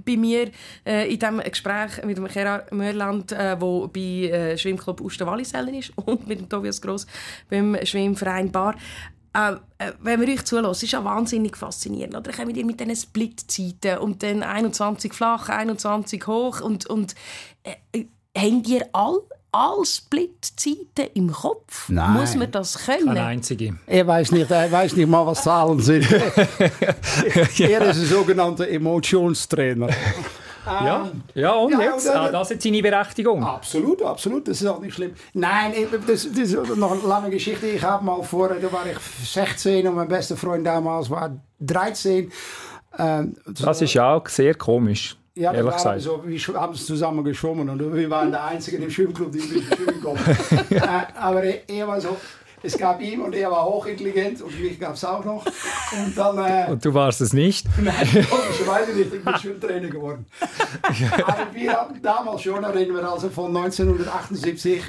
[0.05, 0.51] bei mir
[0.85, 5.73] äh, in diesem Gespräch mit dem Gerard Mörland, der äh, wo bei äh, Schwimmclub Usterwallisellen
[5.73, 7.07] ist und mit dem Tobias Gross
[7.49, 8.75] beim Schwimmverein Bar.
[9.33, 12.15] Äh, äh, wenn wir euch zulassen, ist ja wahnsinnig faszinierend.
[12.15, 17.15] Oder kommt ihr mit diesen Split-Zeiten und dann 21 flach, 21 hoch und, und
[17.63, 19.19] äh, äh, habt ihr all,
[19.51, 21.89] all Split-Zeiten im Kopf?
[21.89, 22.13] Nein.
[22.13, 23.07] Muss man das können?
[23.07, 23.75] Keine einzige.
[23.88, 26.07] Er weiß nicht, er weiß nicht mal, was Zahlen sind.
[27.59, 29.89] Er ist ein sogenannter Emotionstrainer.
[30.65, 32.07] Ja, ja und Ja, jetzt?
[32.09, 33.43] Ah, das hat seine Berechtigung.
[33.43, 34.47] Absolut, absolut.
[34.47, 35.13] Das ist auch nicht schlimm.
[35.33, 35.73] Nein,
[36.05, 37.67] das, das ist noch eine lange Geschichte.
[37.67, 42.31] Ich habe mal vor, da war ich 16 und mein bester Freund damals war 13.
[42.97, 46.02] Ähm, Das ist ja auch sehr komisch, ja, ehrlich gesagt.
[46.02, 50.02] so, wir haben zusammen geschwommen und wir waren der Einzigen im Schwimmclub, die bisschen schwimmen
[50.02, 50.30] konnten.
[50.75, 50.82] äh,
[51.15, 52.17] aber er, er war so,
[52.62, 55.45] es gab ihn und er war hochintelligent und mich gab es auch noch.
[55.45, 56.38] Und dann...
[56.38, 57.65] Äh, Und du warst es nicht?
[57.82, 57.95] Nein,
[58.30, 59.13] komischerweise nicht.
[59.13, 60.25] Ich bin Schwimmtrainer geworden.
[61.25, 64.82] Aber wir hatten damals schon, reden wir also von 1978,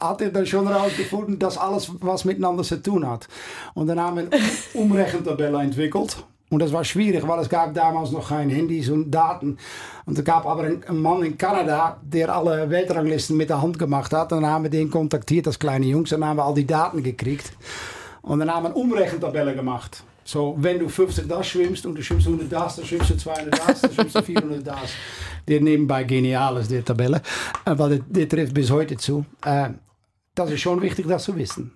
[0.00, 3.28] hat er dann schon herausgefunden, dass alles was miteinander zu tun hat.
[3.74, 4.40] Und dann haben wir eine
[4.72, 6.24] Umrechentabelle entwickelt.
[6.50, 9.58] Und das war schwierig, weil es gab damals noch keine Handys und Daten.
[10.04, 14.12] Und es gab aber einen, Mann in Kanada, der alle Weltranglisten mit der Hand gemacht
[14.12, 14.30] hat.
[14.30, 16.12] Dann haben wir den kontaktiert als kleine Jungs.
[16.12, 17.52] Und dann haben wir all die Daten gekriegt.
[18.22, 20.04] Und dann haben wir eine Umrechentabelle gemacht.
[20.24, 23.58] So, wenn du 50 das schwimmst und du schwimmst 100 das, dann schwimmst du 200
[23.58, 24.90] das, dann schwimmst du 400 das.
[25.46, 27.20] Der nebenbei genial ist, die Tabelle.
[27.64, 29.26] Weil der, der trifft bis heute zu.
[29.44, 29.70] Äh,
[30.34, 31.72] das ist schon wichtig, das zu wissen.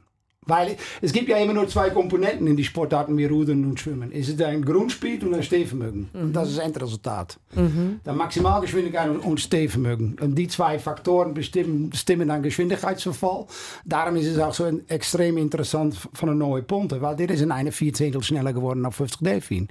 [0.48, 4.10] Weil es gibt ja immer nur zwei Komponenten in die Sportarten wie Rudern und Schwimmen.
[4.12, 6.08] Es ist ein Grundspeed und ein Stehvermögen.
[6.14, 7.38] Und das ist das Endresultat.
[7.54, 10.16] Der Maximalgeschwindigkeit und- Stehvermögen.
[10.20, 13.46] Und die zwei Faktoren bestimmen, bestimmen dann Geschwindigkeitsverfall.
[13.84, 17.00] Darum ist es auch so ein, extrem interessant von een neue Ponte.
[17.02, 19.68] Weil der ist in eine Vierzehntel schneller geworden auf 50 Delfin.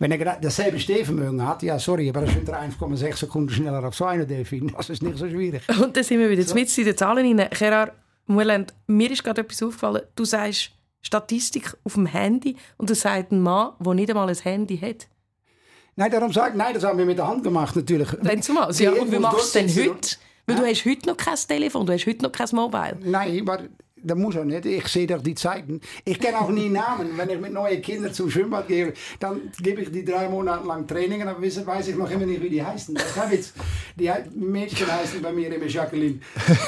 [0.00, 3.94] Wenn er dasselbe Stehvermögen hat, ja sorry, aber dann schwimmt er 1,6 Sekunden schneller auf
[3.94, 4.72] so eine Delfin.
[4.76, 5.62] Das ist nicht so schwierig.
[5.80, 7.48] Und dann sind wir wieder mit in den Zahlen rein.
[7.56, 7.92] Gerard
[8.28, 10.02] Mueland, mir ist gerade etwas aufgefallen.
[10.14, 14.36] Du sagst Statistik auf dem Handy und du sagst ein Mann, der nicht einmal ein
[14.36, 15.08] Handy hat.
[15.96, 18.08] Nein, darum sage ich, nein, das haben wir mit der Hand gemacht natürlich.
[18.20, 18.72] Wenn zumal.
[18.74, 20.16] Ja, und wie machst du denn durchsitzen heute?
[20.46, 22.96] Weil du hast heute noch kein Telefon, du hast heute noch kein Mobile.
[23.02, 23.60] Nein, maar
[24.02, 24.64] dat muss auch nicht.
[24.66, 25.80] Ich sehe doch die Zeiten.
[26.04, 27.10] Ich kenne auch nie Namen.
[27.16, 30.86] Wenn ich mit neuen Kindern zum Schwimmbad gehe, dann gebe ich die drei Monate lang
[30.86, 32.94] Training und dann weiß- ich noch immer nicht, wie die heißen.
[32.94, 33.54] Das jetzt,
[33.96, 36.20] die he- Mädchen heißen bei mir immer Jacqueline.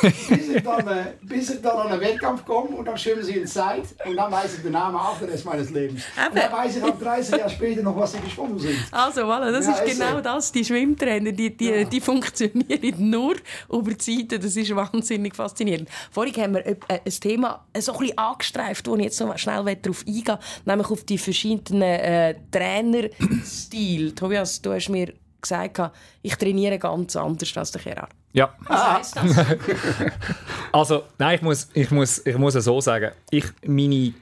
[0.02, 3.32] Bis ich dann, äh, bis ich dann an einen Wettkampf komme und dann schwimmen sie
[3.38, 6.02] in Zeit und dann weiß ich den Namen auch den Rest meines Lebens.
[6.30, 8.76] Und dann weiß ich auch 30 Jahre später noch, was sie geschwommen sind.
[8.90, 10.20] Also, voilà, das Ja, ist genau so.
[10.20, 10.52] das.
[10.52, 13.36] Die Schwimmtrainer, die, die, die funktionieren nur
[13.68, 14.40] über Zeiten.
[14.40, 15.88] Das ist wahnsinnig faszinierend.
[16.10, 19.76] Vorhin haben wir ein, ein Thema so ein bisschen angestreift, wo ich jetzt noch schnell
[19.76, 24.14] darauf eingehen nämlich auf die verschiedenen äh, Trainerstile.
[24.14, 25.80] Tobias, du hast mir gesagt,
[26.22, 28.10] ich trainiere ganz anders als der Gerard.
[28.32, 28.54] Ja.
[28.66, 29.46] Was heisst das?
[30.72, 33.10] Also, nein, ich muss, ich muss, ich muss es so sagen.
[33.30, 34.14] Ich, meine,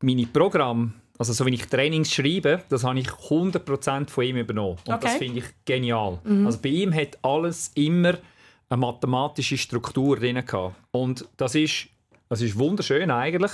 [0.00, 4.78] meine Programme, also so wie ich Trainings schreibe, das habe ich 100% von ihm übernommen.
[4.86, 5.18] Und das Okay.
[5.18, 6.18] finde ich genial.
[6.44, 8.14] Also bei ihm hat alles immer
[8.68, 10.74] eine mathematische Struktur drin gehabt.
[10.90, 11.86] Und das ist,
[12.32, 13.52] das ist wunderschön eigentlich,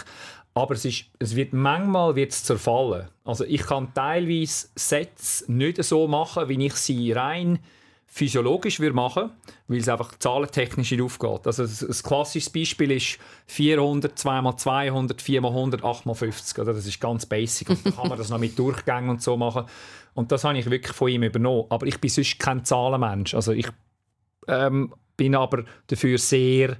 [0.54, 3.08] aber es, ist, es wird manchmal wird's zerfallen.
[3.24, 7.58] Also ich kann teilweise Sätze nicht so machen, wie ich sie rein
[8.06, 9.30] physiologisch würde machen,
[9.66, 11.44] weil es einfach zahlentechnisch nicht aufgeht.
[11.44, 16.60] Also ein, klassisches Beispiel ist 400, 2x200, 4x100, 8x50.
[16.60, 16.72] Oder?
[16.72, 17.70] Das ist ganz basic.
[17.70, 19.64] Und dann kann man das noch mit Durchgängen und so machen.
[20.14, 21.66] Und das habe ich wirklich von ihm übernommen.
[21.68, 23.34] Aber ich bin sonst kein Zahlenmensch.
[23.34, 23.68] Also ich
[24.46, 26.76] ähm, bin aber dafür sehr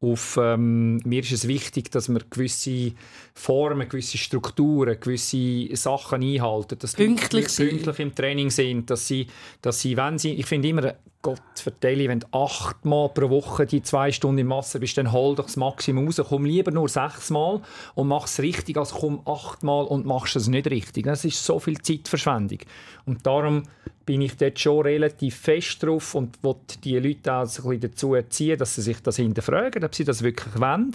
[0.00, 2.92] auf, ähm, mir ist es wichtig, dass wir gewisse
[3.34, 6.78] Formen, gewisse Strukturen, gewisse Sachen einhalten.
[6.78, 7.68] Dass die Pünktlich sind.
[7.68, 9.26] pünktlich im Training sind, dass sie,
[9.60, 13.82] dass sie wenn sie, ich finde immer, Gott vertelle, wenn du achtmal pro Woche die
[13.82, 16.20] zwei Stunden im Wasser bist, dann hol doch das Maximum raus.
[16.26, 17.60] Komm lieber nur sechsmal
[17.94, 21.04] und mach es richtig, als komm achtmal und machst es nicht richtig.
[21.04, 22.60] Das ist so viel Zeitverschwendung.
[23.04, 23.64] Und darum
[24.06, 28.16] bin ich dort schon relativ fest drauf und will die Leute auch ein bisschen dazu
[28.30, 30.92] ziehen, dass sie sich das hinterfragen, ob sie das wirklich wollen.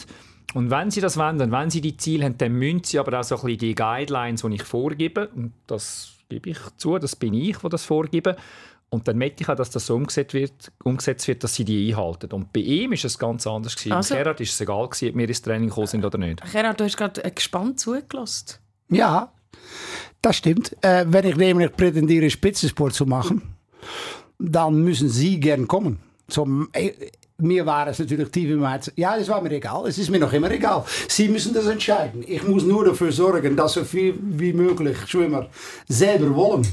[0.55, 3.19] Und wenn sie das wollen und wenn sie die Ziele haben, dann müssen sie aber
[3.19, 7.15] auch so ein bisschen die Guidelines, die ich vorgebe, und das gebe ich zu, das
[7.15, 8.35] bin ich, der das vorgebe,
[8.89, 11.89] und dann möchte ich auch, dass das so umgesetzt wird, umgesetzt wird, dass sie die
[11.89, 12.32] einhalten.
[12.32, 13.76] Und bei ihm war es ganz anders.
[13.76, 13.93] Gewesen.
[13.93, 16.41] Also, Gerhard ist es egal, gewesen, ob wir ins Training gekommen sind oder nicht.
[16.52, 18.60] Gerhard, du hast gerade gespannt zugelassen.
[18.89, 19.34] Ja,
[20.21, 20.76] das stimmt.
[20.82, 23.41] Äh, wenn ich nämlich prätendiere, Spitzensport zu machen,
[24.39, 26.00] dann müssen Sie gern kommen.
[26.28, 26.91] Zum, äh,
[27.38, 28.93] mir war es natürlich tief im Herzen.
[28.95, 29.88] Ja, es war mir egal.
[29.88, 30.86] Es ist mir noch immer egal.
[31.08, 32.24] Sie müssen das entscheiden.
[32.26, 35.48] Ich muss nur dafür sorgen, dass so viel wie möglich Schwimmer
[35.88, 36.65] selber wollen.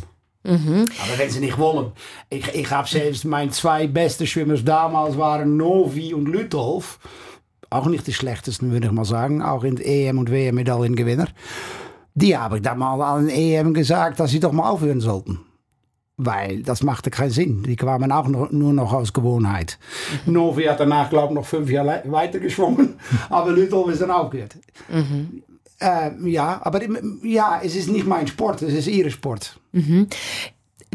[0.45, 0.87] Mhm.
[1.03, 1.93] Aber wenn sie nicht wollen.
[2.29, 6.99] Ich, ich habe selbst meine zwei besten Schwimmer damals waren Novi und Lütolf.
[7.71, 9.41] Auch nicht die schlechtesten, würde ich mal sagen.
[9.41, 11.29] Auch in EM und WM Medaillengewinner.
[12.15, 15.41] Die habe ich dann mal an EM gesagt, dass sie doch mal aufhören sollten.
[16.19, 17.63] Weil das machte keinen Sinn.
[17.63, 19.79] Die kamen auch noch, nur noch aus Gewohnheit.
[20.27, 20.35] Mhm.
[20.35, 22.97] Novi hat danach, glaube ich, noch fünf Jahre weiter geschwommen.
[23.31, 24.57] Aber Lütolf ist dann aufgehört.
[24.89, 25.43] Mhm.
[25.83, 26.81] Äh, ja, aber
[27.25, 29.59] ja, es ist nicht mein Sport, es ist ihr Sport.
[29.73, 30.09] Mhm.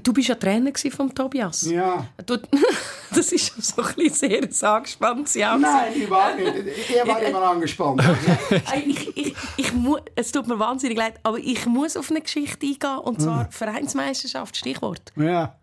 [0.03, 1.63] Du bist ja Trainer von Tobias.
[1.69, 2.05] Ja.
[2.25, 2.37] Du,
[3.15, 5.35] das ist so ein bisschen sehr angespannt.
[5.35, 6.89] Nein, überhaupt nicht.
[6.95, 8.03] Er war immer angespannt.
[8.85, 9.73] ich, ich, ich
[10.15, 13.51] es tut mir wahnsinnig leid, aber ich muss auf eine Geschichte eingehen, und zwar mhm.
[13.51, 15.11] Vereinsmeisterschaft, Stichwort.
[15.15, 15.55] Ja.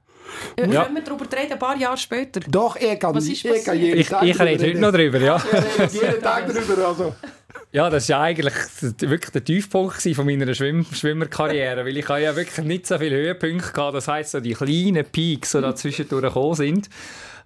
[0.56, 0.84] Äh, ja.
[0.84, 2.40] Können wir darüber reden, ein paar Jahre später?
[2.48, 5.18] Doch, er kann, Was ist er kann jeden ich, Tag Ich rede heute noch darüber,
[5.18, 5.42] ja.
[5.92, 7.14] jeden Tag darüber, also.
[7.72, 8.54] Ja, das war ja eigentlich
[9.00, 13.82] wirklich der Tiefpunkt von meiner Schwimm Schwimmerkarriere, weil ich ja wirklich nicht so viele Höhepunkte
[13.82, 13.94] hatte.
[13.94, 16.88] Das heisst, so die kleinen Peaks, die da zwischendurch gekommen sind,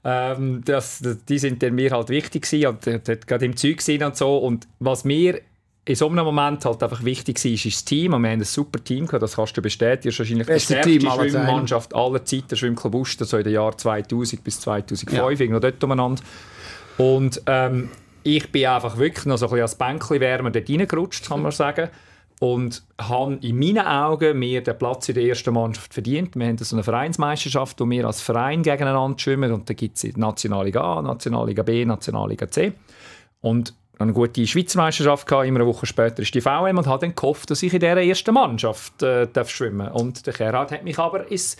[0.05, 4.17] ähm, das, die sind dann mir halt wichtig gewesen und dort gerade im Zeug und
[4.17, 4.37] so.
[4.37, 5.41] Und was mir
[5.89, 8.13] in so einem Moment halt einfach wichtig war, ist das Team.
[8.13, 10.03] Und wir haben ein super Team gehabt, das kannst du bestätigen.
[10.05, 13.79] Das ist wahrscheinlich die stärkste Schwimmmannschaft aller Zeiten, der Schwimmclub Uster, so in den Jahren
[13.79, 15.31] 2000 bis 2005, ja.
[15.31, 16.23] irgendwo dort umeinander.
[16.99, 17.89] Und ähm,
[18.23, 21.53] ich bin einfach wirklich noch so ein bisschen als Bänkchen wärmer dort reingerutscht, kann man
[21.53, 21.89] sagen.
[22.41, 26.37] Und habe in meinen Augen mir den Platz in der ersten Mannschaft verdient.
[26.37, 29.53] Wir haben so eine Vereinsmeisterschaft, wo wir als Verein gegeneinander schwimmen.
[29.53, 32.75] Und da gibt es Nationalliga A, Nationalliga B, Nationalliga C.
[33.41, 35.47] Und eine gute Schweizer Meisterschaft gehabt.
[35.47, 38.03] Immer eine Woche später ist die VM und habe dann gehofft, dass ich in dieser
[38.03, 39.97] ersten Mannschaft äh, darf schwimmen darf.
[39.97, 41.57] Und der Gerhard hat mich aber ins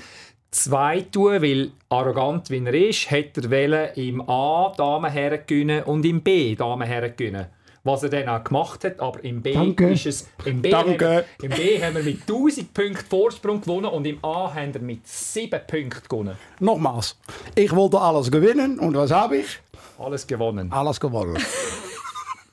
[0.51, 6.23] zwei tun, weil arrogant wie er ist, hätte er im A Damenherren gewinnen und im
[6.23, 7.47] B Damenherren gewinnen.
[7.85, 9.91] Was er dann auch gemacht hat, aber im B Danke.
[9.91, 10.29] ist es.
[10.45, 11.09] Im B, Danke.
[11.09, 14.81] Haben, Im B haben wir mit 1000 Punkten Vorsprung gewonnen und im A haben wir
[14.81, 16.37] mit 7 Punkten gewonnen.
[16.61, 17.17] Nochmals,
[17.55, 19.61] ich wollte alles gewinnen und was habe ich?
[19.99, 20.71] Alles gewonnen.
[20.71, 21.39] Alles gewonnen.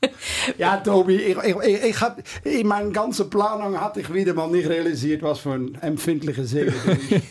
[0.57, 4.49] ja, Tobi, ich, ich, ich, ich hab, in meiner ganzen Planung hatte ich wieder mal
[4.49, 7.23] nicht realisiert, was für ein empfindliche Seele du bist.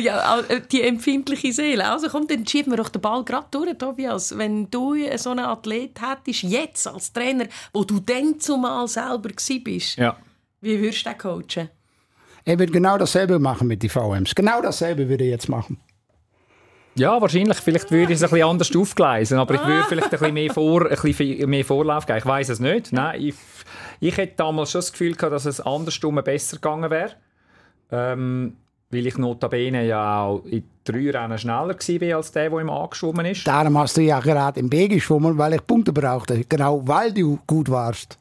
[0.00, 1.88] ja, äh, die empfindliche Seele.
[1.88, 4.36] Also komm, dann schieben wir doch den Ball gerade durch, Tobias.
[4.36, 9.30] Wenn du so einen Athlet hättest, jetzt als Trainer, wo du dann zumal selber
[9.64, 10.16] bist, ja.
[10.60, 11.70] wie würdest du den coachen?
[12.44, 14.34] Er wird genau dasselbe machen mit den VMs.
[14.34, 15.78] Genau dasselbe würde er jetzt machen.
[16.96, 17.58] Ja, wahrscheinlich.
[17.58, 19.86] Vielleicht würde ich es ein bisschen anders aufgleisen, aber ich würde ah.
[19.88, 22.18] vielleicht ein bisschen mehr, Vor, ein bisschen mehr Vorlauf geben.
[22.18, 22.92] Ich weiß es nicht.
[22.92, 23.34] Nein, ich,
[24.00, 27.12] ich hätte damals schon das Gefühl gehabt, dass es andersrum besser gegangen wäre.
[27.90, 28.56] Ähm,
[28.90, 32.86] weil ich notabene ja auch in drei Rennen schneller war als der, der im A
[32.86, 33.46] geschwommen ist.
[33.46, 36.44] Darum hast du ja gerade im B geschwommen, weil ich Punkte brauchte.
[36.48, 38.18] Genau, weil du gut warst.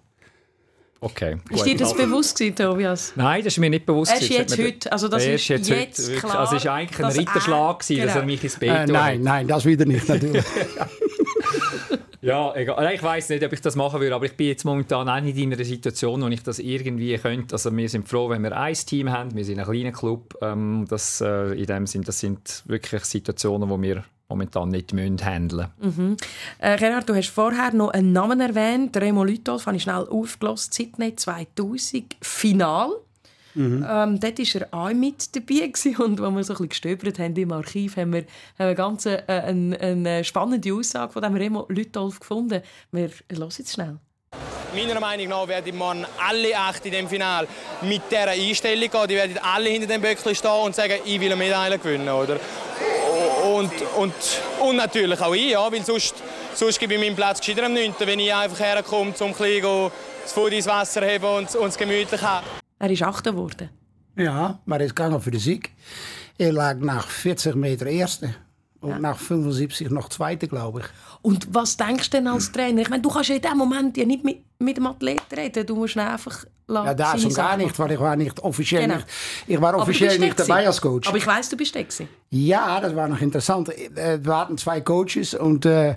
[1.06, 1.38] Okay.
[1.52, 3.14] Ist dir das bewusst gewesen, Tobias?
[3.16, 4.12] Nein, das ist mir nicht bewusst.
[4.12, 6.40] Er ist jetzt heute, also das ist jetzt, jetzt klar.
[6.40, 8.08] Also es war eigentlich ein Ritterschlag, gewesen, genau.
[8.08, 10.44] dass er mich ins B äh, Nein, nein, das wieder nicht, natürlich.
[12.22, 12.92] Ja, egal.
[12.92, 15.38] Ich weiß nicht, ob ich das machen würde, aber ich bin jetzt momentan auch nicht
[15.38, 17.54] in einer Situation, wo ich das irgendwie könnte.
[17.54, 19.36] Also wir sind froh, wenn wir ein Team haben.
[19.36, 20.36] Wir sind ein kleiner Club.
[20.42, 25.68] Ähm, das, äh, in dem Sinn, das sind wirklich Situationen, die wir momentan nicht handeln
[25.80, 26.10] müssen.
[26.10, 26.18] Mhm.
[26.60, 28.96] Äh, Gerhard, du hast vorher noch einen Namen erwähnt.
[28.98, 30.74] Remo Lütolf habe ich schnell aufgelost.
[30.74, 32.90] Sydney 2000, Final.
[33.56, 33.86] Mhm.
[33.90, 35.96] Ähm, dort war er auch mit dabei gewesen.
[36.02, 38.26] und als wir so ein bisschen gestöbert haben im Archiv, haben wir,
[38.60, 42.62] haben wir ganz äh, eine, eine, spannende Aussage von dem Remo Lütolf gefunden.
[42.92, 43.98] Wir hören jetzt schnell.
[44.76, 47.48] Meiner Meinung nach werden man alle acht in dem Final
[47.82, 49.08] mit dieser Einstellung gehen.
[49.08, 52.10] Die werden alle hinter dem Böckchen stehen und sagen, ich will eine Medaille gewinnen.
[52.10, 52.38] Oder?
[53.56, 54.14] Und, und,
[54.62, 56.16] und natürlich auch ich, ja, weil sonst,
[56.54, 59.92] sonst gebe ich meinen Platz gescheiter am 9., wenn ich einfach herkomme, um ein bisschen
[60.24, 62.46] das Fuß ins Wasser haben und, und es gemütlich haben.
[62.80, 63.70] Er ist Achter geworden.
[64.18, 65.72] Ja, maar er is gegangen für den Sieg.
[66.38, 68.36] Er lag nach 40 Meter Erste.
[68.82, 69.00] Und Ja.
[69.00, 70.86] nach 75 noch Zweite, glaube ich.
[71.22, 72.82] Und was denkst du denn als Trainer?
[72.82, 75.66] Ich meine, du kannst ja in dem Moment ja nicht mit, mit dem Athleten reden.
[75.66, 78.82] Du musst ihn einfach lassen, Ja, das schon gar nicht, weil ich war nicht offiziell
[78.84, 78.96] Genau.
[78.96, 79.08] nicht,
[79.48, 80.68] ich war offiziell nicht dabei gewesen.
[80.68, 81.08] als Coach.
[81.08, 81.80] Aber ich weiss, du bist da.
[82.30, 83.70] Ja, das war noch interessant.
[83.70, 85.96] Äh, Wir hatten zwei Coaches und äh,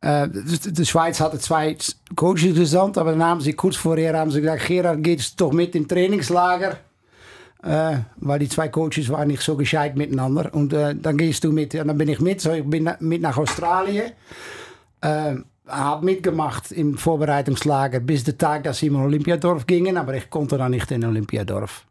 [0.00, 1.76] äh, de Schweiz hatte zwei
[2.14, 5.74] Coaches gesandt, aber dann haben sie kurz vorher haben sie gesagt, Gerard geht doch mit
[5.74, 6.78] im Trainingslager.
[7.62, 10.54] Äh, weil die zwei Coaches waren nicht so gescheit miteinander.
[10.54, 12.96] Und äh, dann gehst du mit, und dann bin ich mit, so ich bin na-
[13.00, 14.12] mit nach Australien.
[15.00, 15.36] Äh,
[15.68, 20.56] habe mitgemacht im Vorbereitungslager bis der Tag, dass sie in Olympiadorf gingen, aber ich konnte
[20.56, 21.84] dann nicht in Olympiadorf.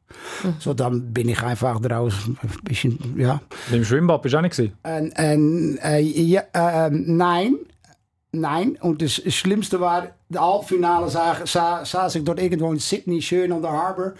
[0.59, 3.41] So, dann bin ich einfach draus ein bisschen, ja,
[3.73, 7.55] Im Schwimmbad bist du auch nicht en, en, äh, ja, äh, nein,
[8.31, 8.77] nein.
[8.79, 13.51] Und das Schlimmste war, de Halbfinale sa- sa- saß ich dort irgendwo in Sydney, schön
[13.51, 14.13] an der Harbour.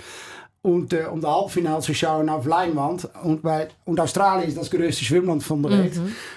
[0.65, 3.07] Und, äh, um das Halbfinale zu schauen auf Leinwand.
[3.23, 5.93] Und, bei, und Australien ist das größte Schwimmland von der Welt.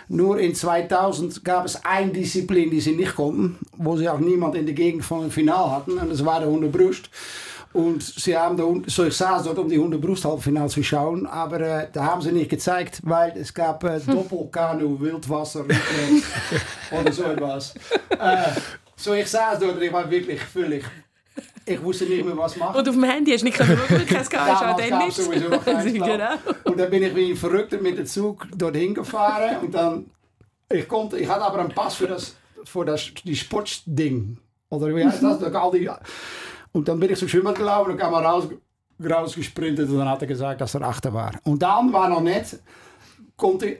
[0.09, 3.57] Nur in 2000 gab es eine Disziplin, die sie nicht konnten.
[3.79, 5.93] Wo sie auch niemand in der Gegend von dem Finale hatten.
[5.99, 7.09] Und das war der Hundebrust.
[7.73, 11.27] Und sie haben un- so ich saß dort, um die Hundebrust-Halbfinale zu schauen.
[11.27, 15.64] Aber äh, da haben sie nicht gezeigt, weil es gab äh, Doppelkanu, Wildwasser
[16.91, 17.75] oder so etwas.
[18.11, 18.43] Äh,
[18.95, 20.85] so ich saß dort und ich war wirklich völlig...
[21.68, 22.78] Ich wusste nicht mehr, was machen.
[22.78, 25.18] Und auf dem Handy hast du nicht können schauen, Damals dann gab nicht.
[25.18, 26.31] es sowieso noch keinen genau.
[26.64, 29.59] Und dann bin ich wie ein Verrückter mit dem Zug dorthin gefahren.
[29.62, 30.07] Und dann,
[30.72, 34.38] ich, konnte, ich hatte aber einen Pass für das, für das die Sportding.
[34.70, 35.42] Oder wie heißt das?
[35.42, 35.90] All die,
[36.72, 38.48] und dann bin ich zum Schwimmbad gelaufen und kam er raus,
[39.02, 41.33] rausgesprintet und dann hat er gesagt, dass er achter war.
[41.44, 42.59] Und dann war noch nicht,
[43.37, 43.78] konnte,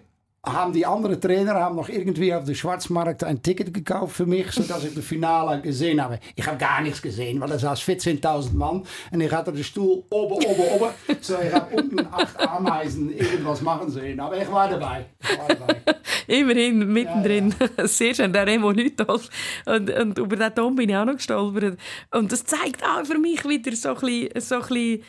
[0.53, 4.51] haben die anderen Trainer haben noch irgendwie auf der Schwarzmarkt ein Ticket gekauft für mich,
[4.51, 6.19] sodass ich das Finale gesehen habe.
[6.37, 10.05] Ich habe gar nichts gesehen, weil da saß 14.000 Mann und ich hatte den Stuhl
[10.11, 10.91] oben, oben, oben.
[11.21, 14.21] So, ich habe unten acht Ameisen irgendwas machen sehen.
[14.21, 15.07] Aber ich war dabei.
[15.21, 15.77] Ich war dabei.
[16.27, 17.55] Immerhin, mittendrin.
[17.85, 19.29] Sehr schön, der Remo Lütolf.
[19.67, 21.79] Und, und über den Tom bin ich auch noch gestolpert.
[22.13, 25.03] Und das zeigt auch für mich wieder so ein bisschen, so ein bisschen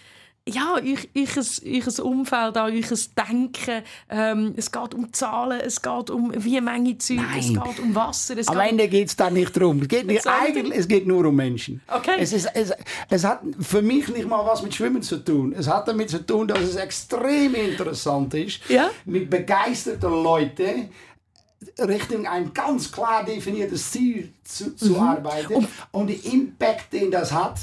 [0.53, 3.83] ja, euch, euch, euch Umfeld, auch euch Denken.
[4.09, 7.63] Ähm, es geht um Zahlen, es geht um wie Menge Zeug, es Nein.
[7.65, 8.37] geht um Wasser.
[8.37, 9.81] Es Am geht Ende geht es da nicht drum.
[9.81, 11.81] Es geht, nicht, eigentlich, es geht nur um Menschen.
[11.87, 12.15] Okay.
[12.19, 12.71] Es, ist, es,
[13.09, 15.53] es hat für mich nicht mal was mit Schwimmen zu tun.
[15.57, 18.89] Es hat damit zu tun, dass es extrem interessant ist, Ja?
[19.05, 20.89] mit begeisterten Leuten
[21.79, 24.99] Richtung ein ganz klar definiertes Ziel zu, zu Mhm.
[24.99, 25.67] arbeiten.
[25.91, 27.59] Und der Impact, den das hat,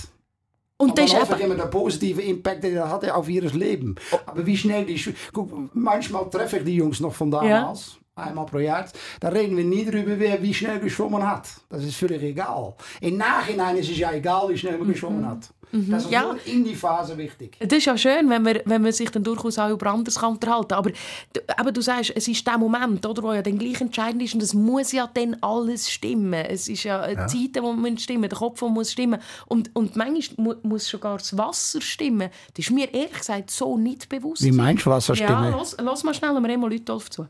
[0.78, 3.94] und und das ist eben, immer der positive Impact, den das hatte auf ihr Leben.
[4.26, 4.98] Aber wie schnell die...
[4.98, 7.98] Schw- Guck, manchmal treffe ich die Jungs noch von damals.
[8.16, 8.86] Einmal pro Jahr.
[9.20, 11.48] Da reden wir nie drüber, wer wie schnell geschwommen hat.
[11.68, 12.74] Das ist völlig egal.
[13.02, 15.50] Im Nachhinein ist es ja egal, wie schnell man geschwommen hat.
[15.70, 16.22] Das ist Ja.
[16.22, 17.58] nur in die Phase wichtig.
[17.58, 20.30] Das ist ja schön, wenn man, wenn man sich dann durchaus auch über anderes kann
[20.32, 20.78] unterhalten kann.
[20.78, 24.22] Aber, du- aber du sagst, es ist der Moment, oder, wo ja dann gleich entscheidend
[24.22, 26.32] ist und es muss ja dann alles stimmen.
[26.32, 27.26] Es ist ja, ja.
[27.26, 29.20] Zeiten, die müssen stimmen, der Kopf muss stimmen.
[29.46, 32.30] Und, und manchmal mu muss sogar das Wasser stimmen.
[32.54, 34.42] Das ist mir ehrlich gesagt so nicht bewusst.
[34.42, 35.30] Wie meinst du Wasserstimme?
[35.30, 37.26] Ja, los, los mal schnell Remo Lütolf zu.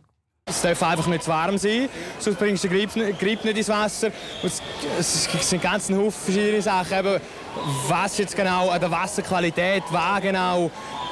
[0.49, 1.89] Es darf einfach nicht zu warm sein,
[2.21, 4.13] sonst bringst du den Grip, nicht- ins Wasser.
[4.45, 4.63] Es,
[4.97, 6.97] es sind ganz Haufen verschiedene Sachen.
[7.01, 7.21] Eben,
[7.89, 10.71] was jetzt genau an der Wasserqualität, was genau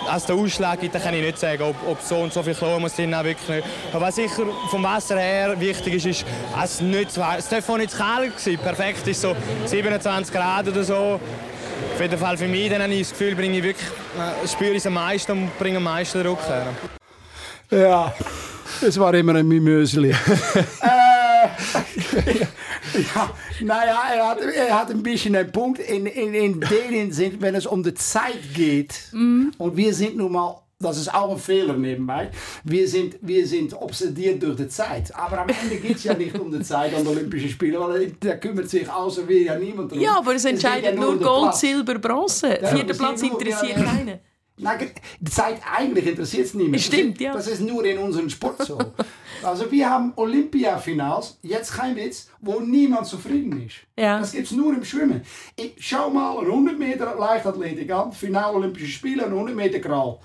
[0.09, 2.79] als der Ausschlag gibt, kann ich nicht sagen, ob, ob so und so viel Chlor
[2.79, 3.66] muss drin wirklich nicht.
[3.92, 6.25] Aber was sicher vom Wasser her wichtig ist, ist,
[6.62, 8.57] es, nicht zu es darf auch nicht zu kalt sein.
[8.59, 11.18] Perfekt ist so 27 Grad oder so.
[11.92, 14.70] Auf jeden Fall für mich, dann habe ich das Gefühl, bringe ich wirklich, äh, spüre
[14.70, 16.66] ich es am meisten und bringe am meisten Druck her.
[17.73, 18.14] Ja,
[18.82, 20.10] es war immer ein Mimösli.
[20.10, 20.14] äh,
[23.14, 25.78] ja, naja, er hat, er hat ein bisschen einen Punkt.
[25.80, 30.32] In, in, in denen sind, wenn es um die Zeit geht, und wir sind nun
[30.32, 32.30] mal, das ist auch ein Fehler nebenbei,
[32.64, 35.14] wir sind, wir sind obsediert durch die Zeit.
[35.14, 38.12] Aber am Ende geht es ja nicht um die Zeit an den Olympischen Spielen, weil
[38.20, 40.00] da kümmert sich außer wir ja niemand drum.
[40.00, 41.54] Ja, aber es entscheidet ja nur Gold.
[41.54, 42.58] Silber, Bronze.
[42.60, 43.84] Ja, Vierter Platz interessiert ja, ja.
[43.84, 44.20] keinen.
[44.56, 46.80] Nein, die Zeit eigentlich interessiert es niemand.
[46.80, 47.32] Stimmt, das ist, ja.
[47.32, 48.78] Das ist nur in unserem Sport so.
[49.42, 53.76] also wir haben Olympiafinals, jetzt kein Witz, wo niemand zufrieden ist.
[53.98, 54.20] Ja.
[54.20, 55.22] Das gibt es nur im Schwimmen.
[55.56, 60.20] Ich, schau mal een 100 Meter Leichtathletik an, Finale Olympische Spiele, een 100 Meter Kral.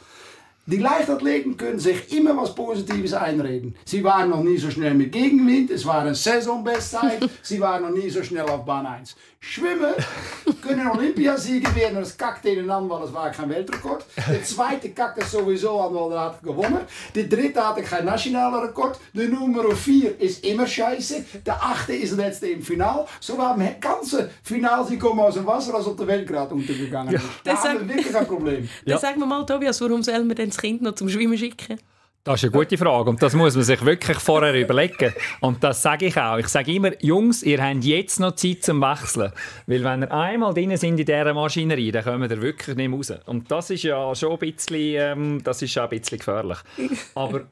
[0.69, 3.75] Die Leichtathleten können sich immer was Positives einreden.
[3.85, 7.89] Sie waren noch nie so schnell mit Gegenwind, es war eine Saisonbestzeit, sie waren noch
[7.89, 9.15] nie so schnell auf Bahn 1.
[9.41, 9.93] Schwimmen
[10.61, 14.05] können Olympiasieger werden, das kackt ihnen an, weil es war kein Weltrekord.
[14.29, 16.79] Der zweite kackt es sowieso an, weil er hat gewonnen.
[17.15, 18.99] Der dritte hatte kein nationaler Rekord.
[19.13, 21.23] Der Nummer 4 ist immer scheiße.
[21.45, 23.05] Der achte ist der letzte im Final.
[23.21, 26.53] So haben wir ganze Finals, die kommen aus dem Wasser, als ob der Welt gerade
[26.53, 27.23] untergegangen ist.
[27.45, 28.69] Da Das haben sag- wir wirklich ein Problem.
[28.85, 31.79] Dann sag mir mal, Tobias, warum soll man denn das Kind noch zum Schwimmen schicken?
[32.23, 35.13] Das ist eine gute Frage und das muss man sich wirklich vorher überlegen.
[35.39, 36.37] Und das sage ich auch.
[36.37, 39.31] Ich sage immer, Jungs, ihr habt jetzt noch Zeit zum Wechseln.
[39.67, 43.13] Weil wenn ihr einmal drin sind in dieser Maschinerie, dann kommen ihr wirklich nicht raus.
[43.25, 46.57] Und das ist ja schon ein bisschen, ähm, das ist auch ein bisschen gefährlich.
[47.15, 47.47] Aber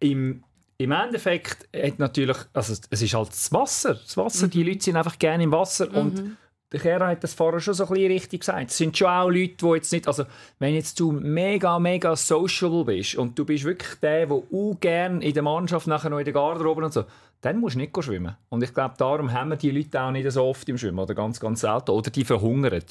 [0.00, 0.44] im,
[0.76, 3.94] im Endeffekt hat natürlich, also es ist halt das Wasser.
[3.94, 6.36] Das Wasser, die Leute sind einfach gerne im Wasser und
[6.74, 8.70] der Kera hat das vorher schon so ein bisschen richtig gesagt.
[8.70, 10.24] Es sind schon auch Leute, die jetzt nicht, also
[10.58, 15.24] wenn jetzt du mega, mega social bist und du bist wirklich der, der auch gerne
[15.24, 17.04] in der Mannschaft nachher noch in der Garderobe und so,
[17.42, 18.36] dann musst du nicht schwimmen.
[18.48, 21.14] Und ich glaube, darum haben wir die Leute auch nicht so oft im Schwimmen oder
[21.14, 21.92] ganz, ganz selten.
[21.92, 22.82] Oder die verhungern.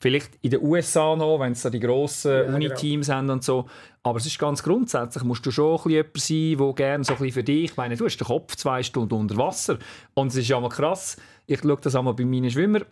[0.00, 3.66] Vielleicht in den USA noch, wenn es da die grossen Ja, Uni-Teams haben und so.
[4.02, 7.12] Aber es ist ganz grundsätzlich, musst du schon ein bisschen jemand sein, der gerne so
[7.14, 9.78] ein bisschen für dich, ich meine, du hast den Kopf zwei Stunden unter Wasser.
[10.14, 11.16] Und es ist ja mal krass,
[11.48, 12.84] ich schaue das einmal bei meinen Schwimmern,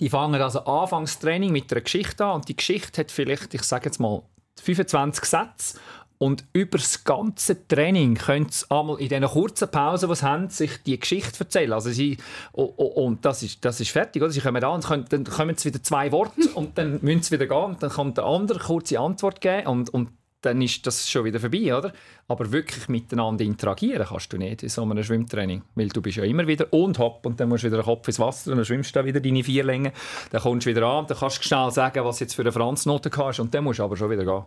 [0.00, 3.84] die fangen also Anfangstraining mit einer Geschichte an und die Geschichte hat vielleicht, ich sage
[3.84, 4.22] jetzt mal,
[4.62, 5.78] 25 Sätze
[6.18, 10.48] und über das ganze Training können sie einmal in diesen kurzen Pausen, die sie haben,
[10.48, 11.72] sich die Geschichte erzählen.
[11.72, 12.16] Also sie,
[12.52, 14.22] o- o- und das ist, das ist fertig.
[14.22, 14.30] Oder?
[14.30, 17.32] Sie kommen da und können, dann kommen sie wieder zwei Worte und dann müssen sie
[17.32, 20.08] wieder gehen und dann kommt der andere kurze Antwort geben und, und
[20.44, 21.92] dann ist das schon wieder vorbei, oder?
[22.28, 26.24] Aber wirklich miteinander interagieren kannst du nicht in so einem Schwimmtraining, weil du bist ja
[26.24, 28.64] immer wieder und hopp und dann musst du wieder den Kopf ins Wasser und dann
[28.64, 29.92] schwimmst du wieder deine vier Längen,
[30.30, 32.52] dann kommst du wieder an und dann kannst du schnell sagen, was jetzt für eine
[32.52, 34.44] Franznote hast und dann musst du aber schon wieder gehen.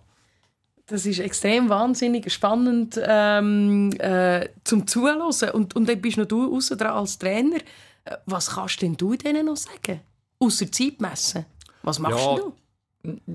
[0.89, 5.21] Das ist extrem wahnsinnig spannend ähm, äh, zum Zuhören.
[5.53, 7.57] Und, und dann bist noch du aussen dran als Trainer.
[8.05, 9.99] Äh, Was kannst denn du denen noch sagen?
[10.39, 11.45] Außer Zeit messen.
[11.83, 12.53] Was machst Ja, du?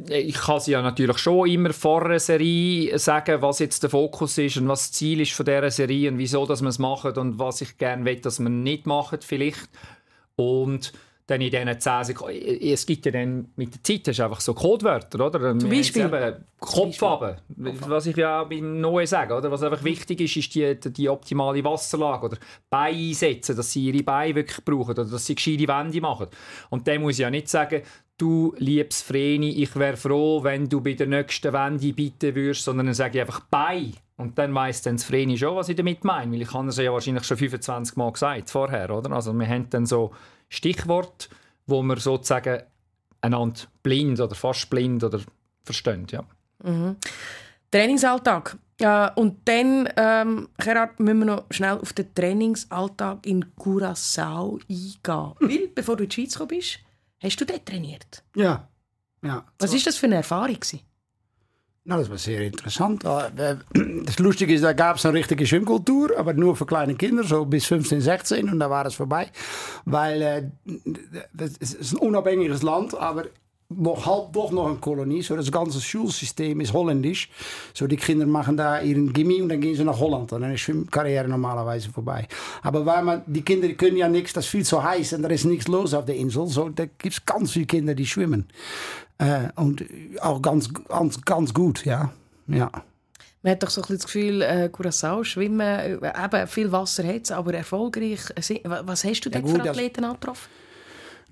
[0.08, 4.36] Ich kann sie ja natürlich schon immer vor einer Serie sagen, was jetzt der Fokus
[4.38, 7.16] ist und was das Ziel ist von dieser Serie und wieso dass man es macht
[7.16, 9.70] und was ich gerne will, dass man nicht macht vielleicht.
[10.36, 10.92] Und
[11.26, 14.40] dann in diesen 10 Sekunden, es gibt ja dann mit der Zeit hast du einfach
[14.40, 15.58] so Codewörter, oder?
[15.58, 16.44] Zum Beispiel?
[16.58, 19.50] Kopf runter, was ich ja auch beim Neuen sage, oder?
[19.50, 22.38] Was einfach wichtig ist, ist die, die optimale Wasserlage oder
[22.68, 26.26] Beine einsetzen, dass sie ihre Beine wirklich brauchen oder dass sie gescheite Wände machen.
[26.70, 27.82] Und dann muss ich ja nicht sagen,
[28.22, 32.86] du liebes Vreni, ich wäre froh, wenn du bei der nächsten Wende bieten würdest, sondern
[32.86, 33.90] dann sage ich einfach «Bei».
[34.16, 36.76] Und dann weiss dann das Vreni schon, was ich damit meine, weil ich habe es
[36.76, 39.10] ja wahrscheinlich schon 25 Mal gesagt vorher, oder?
[39.10, 40.12] Also wir haben dann so
[40.48, 41.28] Stichworte,
[41.66, 42.62] wo wir sozusagen
[43.20, 45.20] einander blind oder fast blind oder
[45.64, 46.24] verstehen, ja.
[47.72, 48.56] Trainingsalltag.
[48.80, 55.34] Ja, und dann, ähm, Gerhard, müssen wir noch schnell auf den Trainingsalltag in Curaçao eingehen.
[55.40, 56.78] Weil, bevor du in die Schweiz gekommen bist,
[57.22, 58.22] hast du dort trainiert.
[58.36, 58.68] Ja.
[59.22, 59.44] ja.
[59.58, 60.54] Was war das für eine Erfahrung?
[60.54, 60.80] gewesen?
[61.84, 63.04] Nou, das war sehr interessant.
[63.04, 63.56] Äh,
[64.04, 67.44] Das Lustige ist, da gab es eine richtige Schwimmkultur, aber nur für kleine Kinder, so
[67.44, 69.30] bis 15, 16 und da war es vorbei.
[69.84, 70.48] Weil äh,
[71.32, 73.26] das ist ein unabhängiges Land, aber
[73.78, 75.22] noch halb doch noch eine Kolonie.
[75.22, 77.28] So das ganze Schulsystem ist holländisch.
[77.74, 80.32] So die Kinder machen da ihren Gimmi und dann gehen sie nach Holland.
[80.32, 82.26] Und dann ist Schwimmkarriere normalerweise vorbei.
[82.62, 85.22] Aber weil man, die Kinder die können ja nichts, das ist viel zu heiß und
[85.22, 86.46] da ist nichts los auf der Insel.
[86.46, 88.46] So, da gibt es ganz viele Kinder, die schwimmen.
[89.18, 89.84] Äh, und
[90.20, 92.12] auch ganz, ganz, ganz gut, ja.
[92.48, 92.70] ja.
[93.44, 97.30] Man hat doch so ein bisschen das Gefühl, äh, Curaçao, Schwimmen, eben viel Wasser hat
[97.32, 98.20] aber erfolgreich.
[98.64, 100.48] wa- Was hast du Ja, dort gut, für Athleten angetroffen?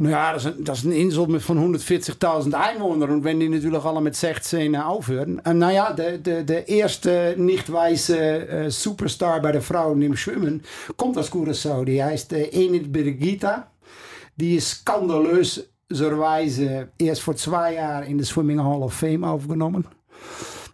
[0.03, 3.11] Nou ja, das ist, das ist eine Insel von 140.000 Einwohnern.
[3.11, 5.45] Und wenn die natürlich alle mit 16 aufhören.
[5.45, 10.63] En nou ja, de, de, de eerste nicht-weiße äh, Superstar bei den Frauen im Schwimmen
[10.97, 11.85] kommt aus Curaçao.
[11.85, 13.67] Die äh, Enid Birgitta.
[14.37, 19.85] Die ist skandalöserweise erst vor zwei Jahren in de Swimming Hall of Fame aufgenommen.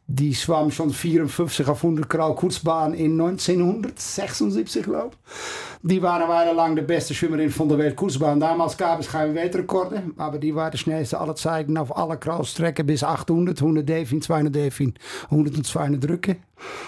[0.08, 5.80] Die schwamm schon 54 auf 100 Grau Kurzbahn in 1976, glaube ich.
[5.82, 8.38] Die war eine Weile lang de beste Schwimmerin von der Welt Kurzbahn.
[8.38, 12.86] Damals gab es keine Weltrekorde, aber die war de schnellste aller Zeiten auf alle Kraulstrecken
[12.86, 14.94] bis 800, 100 Delfin, 200 Delfin,
[15.24, 16.36] 100 und 200 Drücken.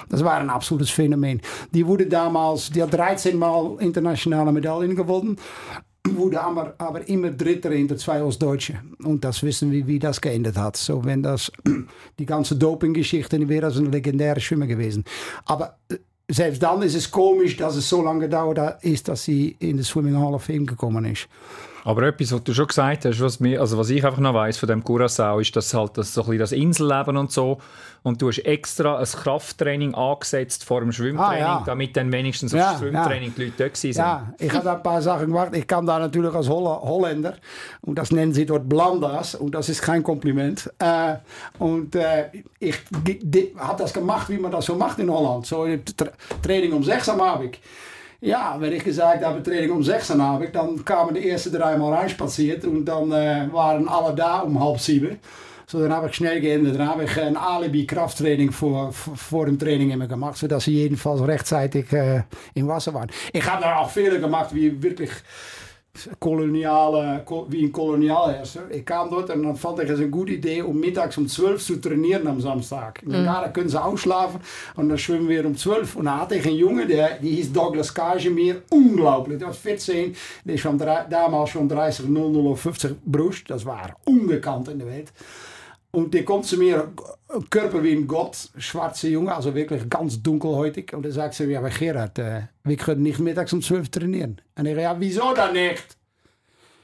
[0.08, 1.40] Das war ein absolutes Phänomen.
[1.72, 5.36] Die wurde damals, die hat 13 Mal internationale Medaillen gewonnen
[6.16, 8.80] wurde aber, aber immer Dritter hinter zwei Ostdeutsche.
[9.02, 10.76] Und das wissen wir, wie das geändert hat.
[10.76, 11.50] So, wenn das
[12.18, 15.04] die ganze Dopinggeschichte, wäre das ein legendärer Schwimmer gewesen.
[15.44, 15.96] Aber äh,
[16.30, 19.82] selbst dann ist es komisch, dass es so lange gedauert ist, dass sie in die
[19.82, 21.28] Swimming Hall of Fame gekommen ist.
[21.88, 24.58] Aber etwas, was du schon gesagt hast, was, mir, also was ich einfach noch weiss
[24.58, 27.62] von dem Curaçao, ist, dass halt das, so ein bisschen das Inselleben und so,
[28.02, 31.62] und du hast extra ein Krafttraining angesetzt vor dem Schwimmtraining, Ah, ja.
[31.64, 33.92] damit dann wenigstens Ja, aufs Schwimmtraining die Leute dort waren.
[33.92, 35.56] Ja, ich habe da ein paar Sachen gemacht.
[35.56, 37.36] Ich kam da natürlich als Holländer
[37.80, 40.70] und das nennen sie dort Blandas und das ist kein Kompliment.
[40.78, 41.14] Äh,
[41.58, 42.26] und äh,
[42.60, 42.76] ich
[43.56, 45.46] habe das gemacht, wie man das so macht in Holland.
[45.46, 45.66] So
[45.96, 46.08] tra
[46.42, 47.58] Training um sechs am Abend.
[48.20, 51.94] Ja, wenn ich gesagt habe, Training um sechs am Abend, dann kamen de eerste dreimal
[51.94, 55.20] reinspaziert und dann äh, waren alle da um halb sieben.
[55.68, 56.76] So, dann habe ich schnell geändert.
[56.76, 61.92] Dann habe ich ein Alibi-Krafttraining vor, vor dem Training immer gemacht, sodass sie jedenfalls rechtzeitig
[61.92, 62.22] äh,
[62.54, 63.10] im Wasser waren.
[63.32, 65.10] Ich habe da auch Fehler gemacht, wie wirklich
[66.18, 68.70] koloniale, wie ein Kolonialherrscher.
[68.70, 71.64] Ich kam dort und dann fand ich es eine gute Idee, um mittags um 12
[71.64, 73.02] zu trainieren am Samstag.
[73.04, 74.40] Und ja, da können sie ausschlafen
[74.76, 75.96] und dann schwimmen wir um 12.
[75.96, 79.38] Und dann hatte ich einen Junge, der, die hieß Douglas Kajemir, unglaublich.
[79.38, 83.44] Der war 14, der ist schon damals schon 30, 00 of 50 Brust.
[83.48, 85.12] Das war ungekannt in der Welt.
[85.90, 86.92] Und der kommt zu mir,
[87.50, 90.92] Körper wie ein Gott, schwarze Junge, also wirklich ganz dunkelhäutig.
[90.92, 94.40] Und er sagt zu mir, aber Gerhard, äh, wir können nicht mittags um 12 trainieren.
[94.56, 95.96] Und ich ja, wieso dann nicht?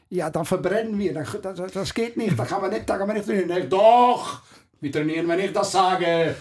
[0.09, 3.07] Ja, dann verbrennen wir, das, das, das geht nicht, da kann man nicht, da kann
[3.07, 3.51] man nicht trainieren.
[3.63, 4.41] Ich, doch,
[4.81, 6.37] wir trainieren, wenn ich das sage.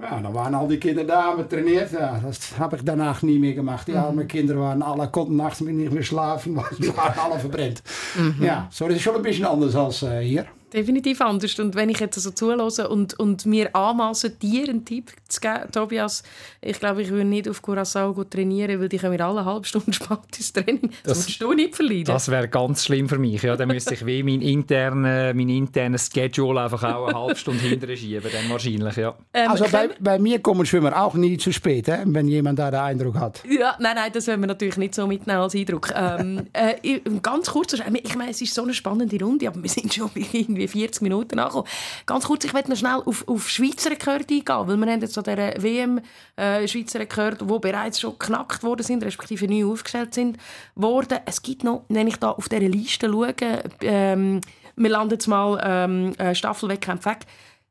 [0.00, 1.92] Ja, dann waren al die Kinder da, haben trainiert.
[1.92, 3.86] Ja, das habe ich danach nie mehr gemacht.
[3.86, 7.82] Die armen Kinder waren alle, konnten nachts nicht mehr schlafen, weil die waren alle verbrennt.
[8.16, 8.42] Mhm.
[8.42, 11.58] Ja, so das ist schon ein bisschen anders als äh, hier definitiv anders.
[11.58, 15.70] Und wenn ich jetzt so zuhöre und, und mir anmaße, dir einen Tipp zu geben,
[15.72, 16.22] Tobias,
[16.60, 19.92] ich glaube, ich würde nicht auf Curacao trainieren, weil die können mir alle halbe Stunde
[19.92, 20.90] spät ins Training.
[21.04, 22.04] Das, das würdest du nicht verleiden.
[22.04, 23.42] Das wäre ganz schlimm für mich.
[23.42, 27.62] Ja, dann müsste ich wie mein internen, mein internes Schedule einfach auch eine halbe Stunde
[27.62, 29.14] hinterher schieben, dann wahrscheinlich, ja.
[29.34, 32.70] Ähm, also bei, bei, mir kommen Schwimmer auch nie zu spät, hè, wenn jemand da
[32.70, 33.42] den Eindruck hat.
[33.48, 35.92] Ja, nein, nein, das wollen wir natürlich nicht so mitnehmen als Eindruck.
[35.94, 39.92] ähm, äh, ganz kurz, ich meine, es ist so eine spannende Runde, aber wir sind
[39.92, 41.68] schon irgendwie irgendwie 40 Minuten angekommen.
[42.06, 45.18] Ganz kurz, ich möchte noch schnell auf, auf Schweizer Rekord eingehen, weil wir haben jetzt
[45.18, 46.00] an dieser WM
[46.36, 50.38] äh, Schweizer Rekord, die bereits schon geknackt worden sind, respektive neu aufgestellt sind,
[50.74, 51.18] worden.
[51.26, 53.34] Es gibt noch, wenn ich da auf dieser Liste schaue,
[53.80, 54.40] ähm,
[54.76, 57.26] wir landen jetzt mal ähm, äh, Staffelwettkampf weg,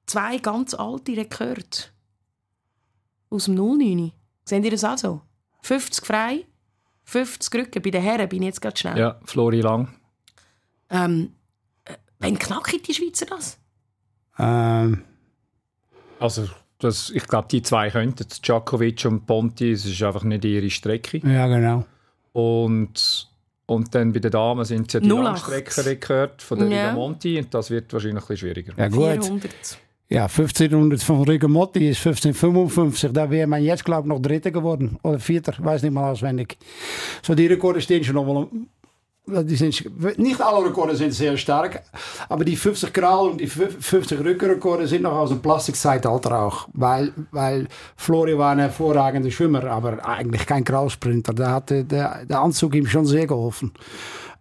[0.06, 1.66] zwei ganz alte Rekorde
[3.30, 4.12] aus dem 09.
[4.46, 5.22] Seht ihr das auch so?
[5.62, 6.46] 50 frei,
[7.06, 7.82] 50 Rücken.
[7.82, 8.98] Bei den Herren bin ich jetzt gerade schnell.
[8.98, 9.94] Ja, Flori Lang.
[10.90, 11.34] Ähm,
[12.22, 13.58] Wann knacken die Schweizer das?
[14.40, 15.04] Ähm.
[16.20, 16.48] Also,
[16.80, 18.26] das, ich glaube, die zwei könnten.
[18.42, 21.18] Djokovic und Ponti, es ist einfach nicht ihre Strecke.
[21.28, 21.86] Ja, genau.
[22.34, 23.28] Und,
[23.66, 26.90] und dann bei den Damen sind es ja die Langstreckenrekord von der ja.
[26.90, 28.74] Rigamonti und das wird wahrscheinlich ein bisschen schwieriger.
[28.78, 29.24] Ja, gut.
[29.24, 29.52] 400.
[30.10, 33.12] Ja, 1500 von Rigamonti ist 1555.
[33.14, 34.98] Da wäre man jetzt, glaube ich, noch Dritter geworden.
[35.04, 36.58] Oder Vierter, weiß nicht mal auswendig.
[37.22, 38.48] So, die Rekorde stehen schon noch wel
[39.28, 41.84] die sind, nicht alle Rekorde sind sehr stark,
[42.28, 47.14] aber die 50 Kral und die 50 Rückenrekorde sind noch aus dem Plastikzeitalter auch, weil,
[47.32, 51.34] weil Flori war ein hervorragender Schwimmer, aber eigentlich kein Kralsprinter.
[51.34, 51.84] Da hat der,
[52.26, 53.72] der Anzug ihm schon sehr geholfen.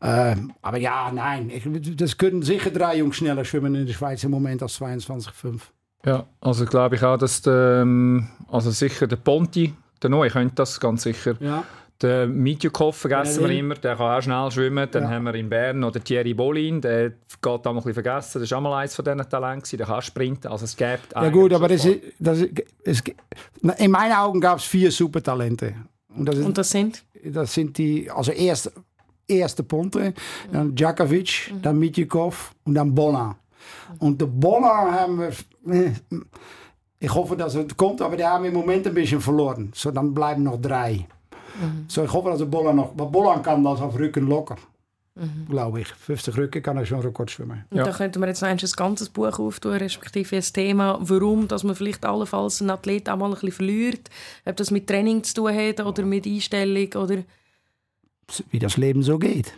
[0.00, 4.24] Äh, aber ja, nein, ich, das können sicher drei Jungs schneller schwimmen in der Schweiz
[4.24, 5.60] im Moment als 22,5.
[6.06, 10.54] Ja, also glaube ich auch, dass der, ähm, also sicher der Ponti, der Neue könnte
[10.54, 11.34] das ganz sicher.
[11.40, 11.64] Ja.
[12.02, 14.88] Den Mitjukov vergessen wir immer, der kann auch schnell schwimmen.
[14.90, 15.10] Dann ja.
[15.10, 18.40] haben wir in Bern noch den Thierry Bolin, der geht auch ein bisschen vergessen.
[18.40, 20.48] Das war auch mal eines von diesen Talenten, der kann sprinten.
[20.48, 22.38] Also es gibt ja gut, aber das ist, das
[22.84, 23.12] ist,
[23.76, 25.74] in meinen Augen gab es vier Supertalente.
[26.16, 27.04] Und das, ist, Und das, sind?
[27.22, 28.72] Das sind die, also erst,
[29.28, 30.14] erste Ponte,
[30.50, 31.62] dann Djakovic, mhm.
[31.62, 33.36] dann Mitjukov und dann Bolla.
[33.98, 35.94] Und de Bolla haben wir...
[37.02, 39.70] Ich hoffe, dass es kommt, aber die haben wir im Moment ein bisschen verloren.
[39.74, 41.06] So, dann bleiben noch drei.
[41.60, 41.84] Mhm.
[41.88, 44.56] So, ich hoffe, dass der Bollan noch, was Bollan kann das auf Rücken locker.
[45.16, 45.46] Mhm.
[45.48, 45.88] Glaube ich.
[45.88, 47.64] 50 Rücken kann er schon Rekord schwimmen.
[47.72, 47.84] Ja.
[47.84, 52.04] Da könnten wir jetzt ein ganzes Buch auftun, respektive ein Thema, warum dass man vielleicht
[52.04, 54.08] allenfalls einen Athlet auch mal ein bisschen verliert.
[54.44, 57.22] Ob das mit Training zu tun hat oder mit Einstellung oder...
[58.50, 59.52] Wie das Leben so geht.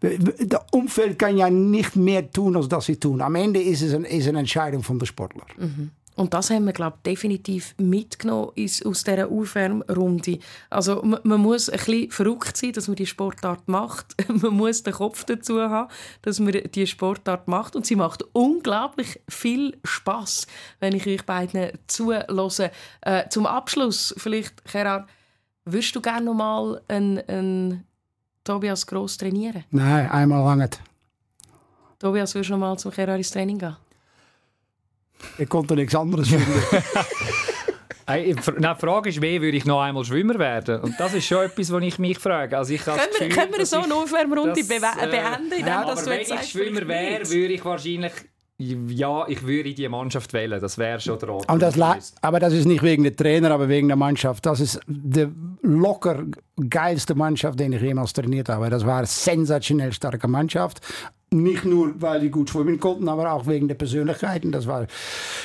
[0.00, 3.20] Das Umfeld kann ja nicht mehr tun, als das sie tun.
[3.20, 5.46] Am Ende ist es, ein, ist eine Entscheidung von der Sportler.
[5.56, 5.90] Mhm.
[6.14, 8.52] Und das haben wir, glaube ich, definitiv mitgenommen
[8.84, 10.38] aus dieser Aufwärmrunde.
[10.68, 14.14] Also man, man, muss ein bisschen verrückt sein, dass man die Sportart macht.
[14.28, 15.90] man muss den Kopf dazu haben,
[16.20, 17.76] dass man die Sportart macht.
[17.76, 20.46] Und sie macht unglaublich viel Spaß,
[20.80, 22.70] wenn ich euch beiden zuhöre.
[23.00, 25.08] Äh, zum Abschluss vielleicht, Gerard,
[25.64, 27.86] würdest du gerne noch mal einen, einen
[28.44, 29.64] Tobias Gross trainieren?
[29.70, 30.68] Nein, einmal lange.
[31.98, 33.76] Tobias, würdest du noch mal zum Gerard ins Training gehen?
[35.38, 36.46] Ich konnte nichts anderes finden.
[38.06, 40.80] Hey, die Frage ist, wie würde ich noch einmal Schwimmer werden?
[40.80, 42.58] Und das ist schon etwas, was ich mich frage.
[42.58, 45.52] Also ich können, Gefühl, wir, können wir so eine Aufwärmrunde äh, beenden?
[45.52, 48.12] Indem, ja, aber wenn ich Schwimmer wäre, würde ich wahrscheinlich
[48.58, 50.60] ja, ich würde die Mannschaft wählen.
[50.60, 51.46] Das wäre schon der Ort.
[51.48, 54.46] Das aber das ist nicht wegen der Trainer, aber wegen der Mannschaft.
[54.46, 55.26] Das ist die
[55.62, 56.24] locker
[56.68, 58.70] geilste Mannschaft, die ich jemals trainiert habe.
[58.70, 60.80] Das war eine sensationell starke Mannschaft.
[61.32, 64.52] Nicht nur, weil die gut schwimmen konnten, aber auch wegen der Persönlichkeiten.
[64.52, 64.86] Das, war,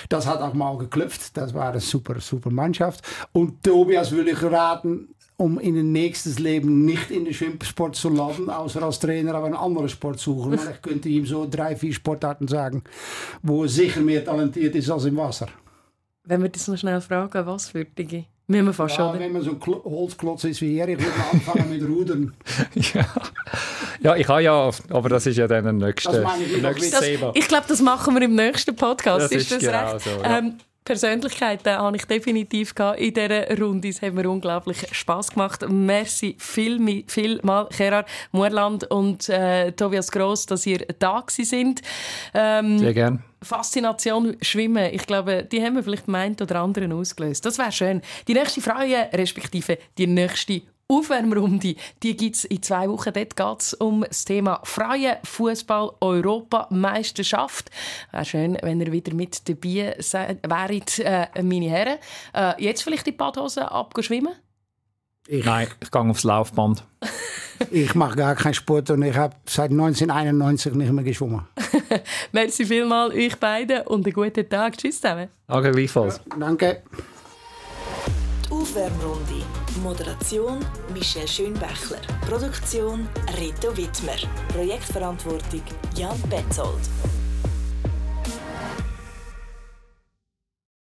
[0.09, 1.35] das hat auch mal geklopft.
[1.37, 3.03] Das war eine super, super Mannschaft.
[3.31, 8.09] Und Tobias würde ich raten, um in ein nächstes Leben nicht in den Schwimmsport zu
[8.09, 10.55] landen, außer als Trainer aber einen anderen Sport suchen.
[10.55, 12.83] Maar ich könnte ihm so drei, vier Sportarten sagen,
[13.41, 15.47] wo er sicher mehr talentiert ist als im Wasser.
[16.25, 18.25] Wenn wir das noch schnell fragen, was für Digi?
[18.47, 19.19] Müssen wir fast Ja, schon.
[19.19, 22.33] wenn man so ein Klo- Holzklotz ist wie er, ich würde anfangen mit Rudern.
[22.93, 23.05] ja.
[24.01, 26.21] Ja, ich habe ja, aber das ist ja dann ein nächstes,
[26.91, 27.31] Das, Thema.
[27.33, 29.25] ich glaube, das machen wir im nächsten Podcast.
[29.25, 30.01] Das ist das genau recht?
[30.05, 30.37] so, ja.
[30.37, 33.89] ähm, Persönlichkeiten habe ich definitiv gehabt in dieser Runde.
[33.89, 35.65] Es hat mir unglaublich Spass gemacht.
[35.67, 41.81] Merci viel, viel mal, Gerard Muerland und äh, Tobias Gross, dass ihr da sind.
[42.33, 43.19] Ähm, Sehr gerne.
[43.43, 47.45] Faszination Schwimmen, ich glaube, die haben wir vielleicht einen oder anderen ausgelöst.
[47.45, 48.01] Das wäre schön.
[48.29, 53.11] Die nächste Frage, respektive die nächste Aufwärmrunde, die gibt es in zwei Wochen.
[53.13, 57.69] Dort geht es um das Thema freie Fußball Europameisterschaft.
[58.11, 61.97] Wäre schön, wenn ihr wieder mit dabei wäret, äh, meine Herren.
[62.33, 64.33] Äh, jetzt vielleicht die Badhose abgeschwimmen?
[65.27, 66.85] Ich, Nein, ich gehe aufs Laufband.
[67.71, 71.45] ich mache gar keinen Sport und ich habe seit 1991 nicht mehr geschwommen.
[72.31, 74.77] Merci vielmals euch beiden und einen guten Tag.
[74.77, 75.27] Tschüss zusammen.
[75.49, 76.21] Okay, gleichfalls.
[76.39, 76.81] Danke.
[78.67, 79.45] Aufwärmrunde.
[79.81, 80.59] Moderation
[80.93, 82.01] Michel Schönbächler.
[82.27, 83.07] Produktion
[83.39, 84.17] Reto Wittmer.
[84.49, 85.61] Projektverantwortung
[85.95, 86.81] Jan Betzold.